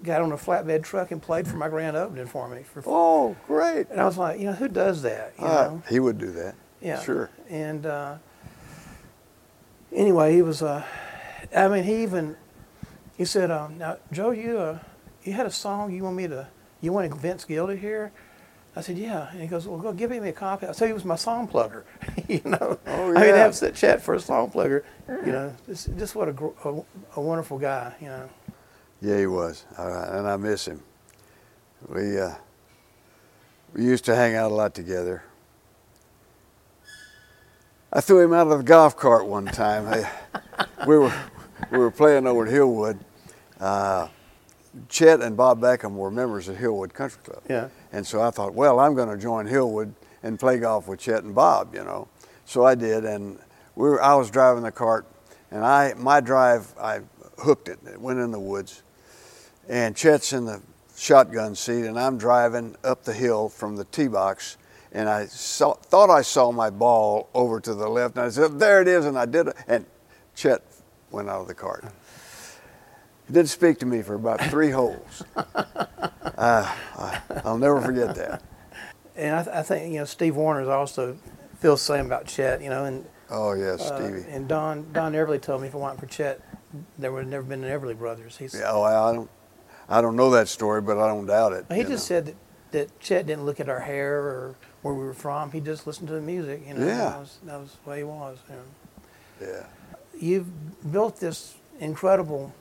got 0.04 0.22
on 0.22 0.32
a 0.32 0.38
flatbed 0.38 0.84
truck 0.84 1.12
and 1.12 1.22
played 1.22 1.48
for 1.48 1.58
my 1.58 1.68
grand 1.70 1.98
opening 1.98 2.26
for 2.26 2.48
me. 2.48 2.64
For, 2.64 2.82
Oh, 2.86 3.36
great. 3.48 3.88
and 3.90 4.00
I 4.00 4.06
was 4.06 4.18
like, 4.18 4.40
you 4.40 4.46
know, 4.46 4.54
who 4.54 4.68
does 4.68 5.02
that? 5.02 5.34
You 5.40 5.46
Uh, 5.46 5.50
know? 5.50 5.84
he 5.90 6.00
would 6.00 6.18
do 6.18 6.32
that. 6.32 6.56
Yeah. 6.82 7.02
Sure. 7.02 7.30
And 7.50 7.86
uh, 7.86 8.16
anyway, 9.94 10.34
he 10.34 10.42
was. 10.42 10.62
Uh, 10.62 10.84
I 11.56 11.68
mean, 11.68 11.84
he 11.84 12.04
even 12.04 12.36
he 13.18 13.26
said, 13.26 13.52
um, 13.52 13.78
"Now, 13.78 13.98
Joe, 14.12 14.32
you 14.32 14.58
uh, 14.60 14.80
you 15.24 15.34
had 15.34 15.46
a 15.46 15.52
song 15.52 15.92
you 15.94 16.04
want 16.04 16.16
me 16.16 16.28
to 16.28 16.48
you 16.82 16.94
wanted 16.94 17.14
Vince 17.16 17.46
Gill 17.46 17.68
to 17.68 17.76
hear." 17.76 18.12
I 18.76 18.82
said, 18.82 18.98
"Yeah," 18.98 19.30
and 19.32 19.42
he 19.42 19.48
goes, 19.48 19.68
"Well, 19.68 19.80
go 19.80 19.92
give 19.92 20.12
me 20.12 20.18
a 20.20 20.32
copy." 20.32 20.68
I 20.68 20.72
said, 20.74 20.88
"He 20.88 20.94
was 20.94 21.04
my 21.06 21.16
song 21.16 21.48
plugger." 21.48 21.84
you 22.28 22.42
know, 22.46 22.80
Oh, 22.88 23.12
yeah. 23.12 23.18
I 23.20 23.22
mean, 23.22 23.30
yeah. 23.30 23.38
have 23.38 23.60
that 23.60 23.76
Chet 23.76 24.02
for 24.02 24.14
a 24.14 24.20
song 24.20 24.52
plugger. 24.52 24.84
You 25.26 25.32
know, 25.32 25.56
just, 25.68 25.98
just 25.98 26.16
what 26.16 26.30
a, 26.30 26.36
a 26.70 26.84
a 27.18 27.22
wonderful 27.22 27.58
guy. 27.58 27.94
You 28.00 28.08
know. 28.08 28.30
Yeah, 29.02 29.18
he 29.18 29.28
was, 29.28 29.66
and 29.78 30.28
I 30.28 30.36
miss 30.36 30.68
him. 30.68 30.84
We 31.88 32.20
uh, 32.20 32.36
we 33.74 33.86
used 33.86 34.06
to 34.06 34.16
hang 34.16 34.36
out 34.36 34.52
a 34.52 34.54
lot 34.54 34.74
together. 34.74 35.24
I 37.92 38.02
threw 38.02 38.20
him 38.20 38.34
out 38.34 38.48
of 38.48 38.58
the 38.58 38.64
golf 38.64 38.98
cart 38.98 39.26
one 39.26 39.46
time. 39.46 40.06
We 40.86 40.98
were 40.98 41.14
we 41.72 41.78
were 41.78 41.92
playing 41.92 42.28
over 42.28 42.46
at 42.46 42.54
Hillwood. 42.54 43.00
Uh, 43.60 44.10
Chet 44.88 45.22
and 45.22 45.36
Bob 45.36 45.60
Beckham 45.60 45.94
were 45.94 46.12
members 46.12 46.48
of 46.48 46.58
Hillwood 46.58 46.94
Country 46.94 47.20
Club. 47.24 47.42
Yeah. 47.50 47.70
And 47.92 48.06
so 48.06 48.22
I 48.22 48.30
thought, 48.30 48.54
well, 48.54 48.80
I'm 48.80 48.94
going 48.94 49.10
to 49.10 49.18
join 49.18 49.48
Hillwood 49.48 49.94
and 50.22 50.40
play 50.40 50.60
golf 50.60 50.88
with 50.88 51.00
Chet 51.00 51.24
and 51.24 51.34
Bob, 51.34 51.74
you 51.74 51.84
know. 51.84 52.08
So 52.46 52.66
I 52.66 52.76
did, 52.76 53.04
and 53.06 53.40
we 53.76 53.90
were, 53.90 54.02
I 54.02 54.16
was 54.16 54.30
driving 54.30 54.64
the 54.64 54.72
cart, 54.72 55.08
and 55.52 55.66
I 55.66 55.94
my 55.96 56.20
drive 56.20 56.74
I 56.80 57.02
hooked 57.40 57.70
it. 57.70 57.80
It 57.86 58.00
went 58.00 58.20
in 58.20 58.32
the 58.32 58.40
woods, 58.40 58.84
and 59.70 59.96
Chet's 59.96 60.34
in 60.34 60.44
the 60.46 60.62
shotgun 60.98 61.56
seat, 61.56 61.86
and 61.86 61.98
I'm 61.98 62.18
driving 62.18 62.76
up 62.84 63.04
the 63.04 63.14
hill 63.14 63.48
from 63.48 63.76
the 63.78 63.86
tee 63.86 64.08
box, 64.08 64.58
and 64.92 65.08
I 65.08 65.28
saw, 65.28 65.74
thought 65.76 66.10
I 66.10 66.22
saw 66.24 66.52
my 66.52 66.70
ball 66.70 67.30
over 67.34 67.62
to 67.62 67.74
the 67.74 67.88
left, 67.88 68.16
and 68.18 68.26
I 68.26 68.30
said, 68.30 68.60
"There 68.60 68.82
it 68.82 68.88
is," 68.88 69.06
and 69.06 69.18
I 69.18 69.26
did 69.26 69.48
it, 69.48 69.56
and 69.68 69.86
Chet 70.36 70.62
went 71.12 71.30
out 71.30 71.42
of 71.42 71.48
the 71.48 71.54
cart. 71.54 71.86
He 73.28 73.34
didn't 73.34 73.50
speak 73.50 73.78
to 73.80 73.86
me 73.86 74.02
for 74.02 74.16
about 74.16 74.42
three 74.42 74.72
holes. 74.72 75.24
Uh, 76.38 76.74
I, 76.98 77.22
I'll 77.44 77.58
never 77.58 77.82
forget 77.82 78.16
that. 78.16 78.42
And 79.18 79.36
I, 79.36 79.44
th- 79.44 79.54
I 79.54 79.62
think 79.62 79.92
you 79.92 80.00
know 80.00 80.06
Steve 80.06 80.38
Wariner's 80.38 80.70
also 80.70 81.18
feels 81.60 81.86
the 81.86 81.94
same 81.96 82.06
about 82.06 82.28
Chet. 82.28 82.62
You 82.62 82.70
know, 82.70 82.86
and 82.86 83.06
Oh 83.30 83.52
yes, 83.54 83.82
Uh, 83.82 83.98
Stevie. 83.98 84.26
and 84.30 84.48
Don 84.48 84.90
Don 84.94 85.12
Everly 85.14 85.42
told 85.42 85.62
me 85.62 85.68
if 85.68 85.74
it 85.74 85.78
wasn't 85.78 86.00
for 86.00 86.06
Chet, 86.06 86.40
there 86.98 87.12
would 87.12 87.24
have 87.24 87.28
never 87.30 87.44
been 87.44 87.62
an 87.66 87.78
Everly 87.78 87.98
Brothers. 87.98 88.38
He's, 88.38 88.54
Yeah, 88.54 88.72
oh, 88.72 88.84
I 88.84 89.12
don't, 89.14 89.30
I 89.90 90.02
don't 90.02 90.16
know 90.16 90.30
that 90.32 90.48
story, 90.48 90.82
but 90.82 90.98
I 91.00 91.08
don't 91.08 91.26
doubt 91.26 91.54
it. 91.54 91.66
he 91.72 91.82
just 91.82 91.90
know. 91.92 91.98
said 91.98 92.26
that, 92.28 92.36
that 92.72 93.00
Chet 93.00 93.26
didn't 93.26 93.46
look 93.46 93.60
at 93.60 93.68
our 93.70 93.80
hair 93.80 94.20
or 94.20 94.56
where 94.84 94.94
we 94.94 95.04
were 95.04 95.14
from. 95.14 95.52
He 95.52 95.60
just 95.60 95.88
listened 95.88 96.08
to 96.10 96.14
the 96.14 96.22
music. 96.22 96.62
You 96.68 96.76
know, 96.76 96.86
Yeah. 96.86 96.96
that 96.98 97.20
was, 97.20 97.38
that 97.44 97.60
was 97.60 97.78
the 97.84 97.90
way 97.90 97.98
he 97.98 98.04
was. 98.04 98.38
You 98.50 98.56
know. 98.56 99.52
Yeah. 99.54 99.66
You've 100.20 100.92
built 100.92 101.20
this 101.20 101.56
incredible 101.80 102.54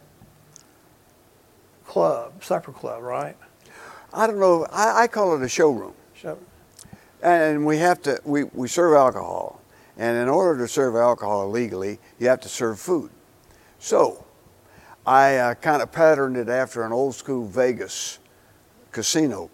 club, 1.87 2.43
supper 2.45 2.73
club, 2.73 3.03
right? 3.03 3.37
I 4.13 4.27
don't 4.27 4.39
know. 4.41 4.67
I, 4.71 5.03
I 5.03 5.07
call 5.07 5.35
it 5.37 5.43
a 5.43 5.49
showroom, 5.49 5.93
So, 6.21 6.39
and 7.23 7.67
we 7.67 7.79
have 7.79 8.01
to. 8.03 8.21
We, 8.25 8.45
we 8.45 8.69
serve 8.69 8.95
alcohol, 8.97 9.61
and 9.99 10.17
in 10.17 10.29
order 10.29 10.61
to 10.63 10.69
serve 10.69 10.97
alcohol 10.97 11.51
legally, 11.51 11.99
you 12.19 12.29
have 12.29 12.41
to 12.41 12.49
serve 12.49 12.79
food. 12.81 13.11
So, 13.79 14.25
I 15.09 15.37
uh, 15.37 15.55
kind 15.55 15.81
of 15.81 15.91
patterned 15.91 16.37
it 16.37 16.51
after 16.51 16.83
an 16.83 16.93
old 16.93 17.15
school 17.15 17.47
Vegas 17.47 18.19
casino 18.93 19.49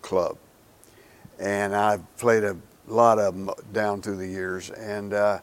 club, 0.00 0.38
and 1.38 1.76
I've 1.76 2.00
played 2.16 2.42
a 2.42 2.56
lot 2.86 3.18
of 3.18 3.34
them 3.34 3.50
down 3.74 4.00
through 4.00 4.16
the 4.16 4.26
years, 4.26 4.70
and 4.70 5.12
uh, 5.12 5.40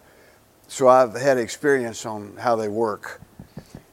so 0.67 0.87
I've 0.87 1.13
had 1.13 1.37
experience 1.37 2.07
on 2.07 2.35
how 2.37 2.55
they 2.55 2.69
work. 2.69 3.21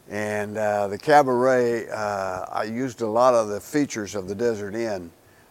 And 0.08 0.56
uh, 0.56 0.88
the 0.88 0.96
cabaret, 0.96 1.86
uh, 1.90 2.46
I 2.50 2.64
used 2.64 3.02
a 3.02 3.06
lot 3.06 3.34
of 3.34 3.48
the 3.48 3.60
features 3.60 4.14
of 4.14 4.28
the 4.28 4.34
Desert 4.34 4.74
Inn 4.74 5.10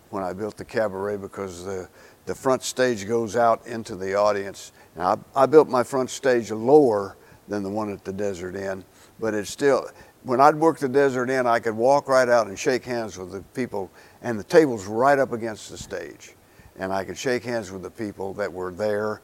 when 0.09 0.23
I 0.23 0.33
built 0.33 0.57
the 0.57 0.65
cabaret 0.65 1.17
because 1.17 1.63
the, 1.63 1.87
the 2.25 2.33
front 2.33 2.63
stage 2.63 3.07
goes 3.07 3.35
out 3.35 3.67
into 3.67 3.95
the 3.95 4.15
audience. 4.15 4.71
Now, 4.95 5.23
I, 5.35 5.43
I 5.43 5.45
built 5.45 5.69
my 5.69 5.83
front 5.83 6.09
stage 6.09 6.49
lower 6.49 7.17
than 7.47 7.61
the 7.61 7.69
one 7.69 7.93
at 7.93 8.03
the 8.03 8.13
Desert 8.13 8.55
Inn, 8.55 8.83
but 9.21 9.33
it's 9.33 9.49
still, 9.49 9.87
when 10.23 10.41
I'd 10.41 10.55
work 10.55 10.79
the 10.79 10.89
Desert 10.89 11.29
Inn, 11.29 11.47
I 11.47 11.59
could 11.59 11.75
walk 11.75 12.09
right 12.09 12.27
out 12.27 12.47
and 12.47 12.57
shake 12.57 12.83
hands 12.83 13.17
with 13.17 13.31
the 13.31 13.41
people, 13.53 13.89
and 14.21 14.37
the 14.37 14.43
table's 14.43 14.87
right 14.87 15.17
up 15.17 15.31
against 15.31 15.69
the 15.69 15.77
stage. 15.77 16.35
And 16.77 16.91
I 16.91 17.05
could 17.05 17.17
shake 17.17 17.43
hands 17.43 17.71
with 17.71 17.83
the 17.83 17.91
people 17.91 18.33
that 18.33 18.51
were 18.51 18.71
there. 18.71 19.21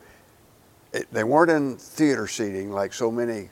It, 0.94 1.08
they 1.12 1.24
weren't 1.24 1.52
in 1.52 1.78
theater 1.78 2.28
seating 2.28 2.72
like 2.72 2.94
so 2.94 3.12
many 3.12 3.50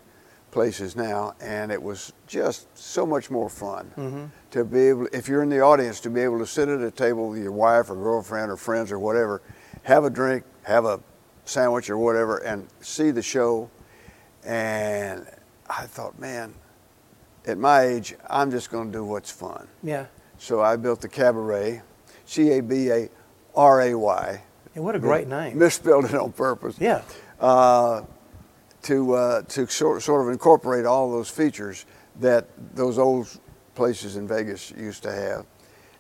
places 0.52 0.96
now, 0.96 1.36
and 1.42 1.72
it 1.72 1.82
was 1.82 2.14
just 2.28 2.68
so 2.78 3.06
much 3.06 3.30
more 3.30 3.50
fun 3.50 3.92
mm-hmm. 3.98 4.26
to 4.52 4.64
be 4.64 4.88
able, 4.88 5.08
if 5.12 5.28
you're 5.28 5.44
in 5.44 5.50
the 5.50 5.60
audience, 5.60 6.00
to 6.00 6.10
be 6.10 6.22
able 6.22 6.40
to 6.40 6.46
sit 6.46 6.70
at 6.70 6.80
a 6.82 6.92
table 6.92 7.30
with 7.30 7.42
your 7.42 7.52
wife 7.52 7.90
or 7.90 7.96
girlfriend 7.96 8.50
or 8.52 8.56
friends 8.56 8.92
or 8.92 9.00
whatever, 9.00 9.42
have 9.84 10.06
a 10.06 10.10
drink, 10.10 10.46
have 10.64 10.86
a 10.86 11.00
sandwich 11.44 11.90
or 11.90 11.98
whatever, 11.98 12.38
and 12.38 12.68
see 12.80 13.12
the 13.12 13.22
show. 13.22 13.70
And 14.46 15.28
I 15.70 15.86
thought, 15.86 16.20
man, 16.20 16.54
at 17.46 17.58
my 17.58 17.82
age, 17.82 18.16
I'm 18.30 18.52
just 18.52 18.70
going 18.72 18.92
to 18.92 18.98
do 18.98 19.04
what's 19.06 19.32
fun. 19.32 19.68
yeah. 19.84 20.06
So 20.38 20.62
I 20.62 20.76
built 20.76 21.00
the 21.00 21.08
cabaret, 21.08 21.82
C 22.26 22.52
A 22.52 22.62
B 22.62 22.90
A 22.90 23.10
R 23.56 23.82
A 23.82 23.96
Y. 23.98 24.42
And 24.76 24.84
what 24.84 24.94
a 24.96 25.00
great 25.00 25.28
name. 25.30 25.58
Misspelled 25.66 26.06
it 26.06 26.14
on 26.14 26.34
purpose 26.34 26.76
Yeah. 26.80 27.02
uh, 27.40 28.02
to 28.84 29.14
uh, 29.14 29.42
to 29.44 29.66
sort, 29.68 30.02
sort 30.04 30.28
of 30.28 30.32
incorporate 30.34 30.86
all 30.86 31.10
those 31.10 31.30
features 31.30 31.86
that 32.20 32.48
those 32.76 32.98
old 33.00 33.28
places 33.76 34.18
in 34.18 34.28
Vegas 34.28 34.72
used 34.72 35.04
to 35.04 35.12
have, 35.12 35.46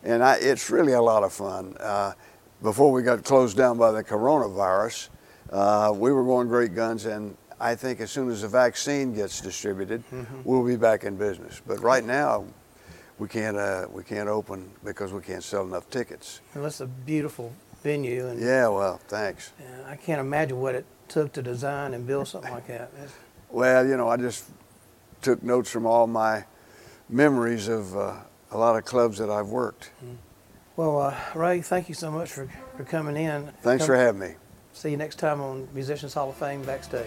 and 0.03 0.21
I, 0.23 0.35
it's 0.35 0.69
really 0.69 0.93
a 0.93 1.01
lot 1.01 1.23
of 1.23 1.31
fun. 1.33 1.75
Uh, 1.79 2.11
before 2.61 2.91
we 2.91 3.01
got 3.03 3.23
closed 3.23 3.55
down 3.57 3.77
by 3.77 3.91
the 3.91 4.03
coronavirus, 4.03 5.09
uh, 5.51 5.93
we 5.95 6.11
were 6.11 6.23
going 6.25 6.47
great 6.49 6.75
guns, 6.75 7.05
and 7.05 7.37
I 7.59 7.75
think 7.75 8.01
as 8.01 8.11
soon 8.11 8.29
as 8.29 8.41
the 8.41 8.47
vaccine 8.47 9.13
gets 9.13 9.39
distributed, 9.41 10.03
we'll 10.43 10.65
be 10.65 10.75
back 10.75 11.03
in 11.03 11.15
business. 11.15 11.61
But 11.65 11.79
right 11.81 12.03
now, 12.03 12.45
we 13.17 13.27
can't 13.27 13.55
uh, 13.57 13.87
we 13.91 14.03
can't 14.03 14.27
open 14.27 14.69
because 14.83 15.13
we 15.13 15.21
can't 15.21 15.43
sell 15.43 15.63
enough 15.63 15.89
tickets. 15.89 16.41
That's 16.53 16.81
a 16.81 16.85
beautiful 16.87 17.53
venue, 17.81 18.27
and 18.27 18.41
Yeah, 18.41 18.67
well, 18.67 18.99
thanks. 19.07 19.53
I 19.87 19.95
can't 19.95 20.19
imagine 20.19 20.59
what 20.59 20.75
it 20.75 20.85
took 21.07 21.31
to 21.33 21.41
design 21.41 21.93
and 21.93 22.05
build 22.05 22.27
something 22.27 22.51
like 22.51 22.67
that. 22.67 22.91
That's- 22.93 23.13
Well, 23.49 23.87
you 23.87 23.95
know, 23.95 24.09
I 24.09 24.17
just 24.17 24.45
took 25.21 25.41
notes 25.43 25.69
from 25.69 25.85
all 25.85 26.07
my 26.07 26.45
memories 27.09 27.67
of 27.67 27.95
uh, 27.95 28.15
a 28.51 28.57
lot 28.57 28.75
of 28.75 28.83
clubs 28.85 29.17
that 29.19 29.29
I've 29.29 29.47
worked. 29.49 29.91
Well, 30.75 30.99
uh, 30.99 31.15
Ray, 31.35 31.61
thank 31.61 31.87
you 31.87 31.95
so 31.95 32.11
much 32.11 32.31
for, 32.31 32.49
for 32.75 32.83
coming 32.83 33.15
in. 33.15 33.51
Thanks 33.61 33.83
Come- 33.83 33.87
for 33.87 33.95
having 33.95 34.19
me. 34.19 34.35
See 34.73 34.91
you 34.91 34.97
next 34.97 35.19
time 35.19 35.39
on 35.39 35.69
Musicians 35.73 36.13
Hall 36.15 36.29
of 36.31 36.35
Fame 36.35 36.61
backstage. 36.63 37.05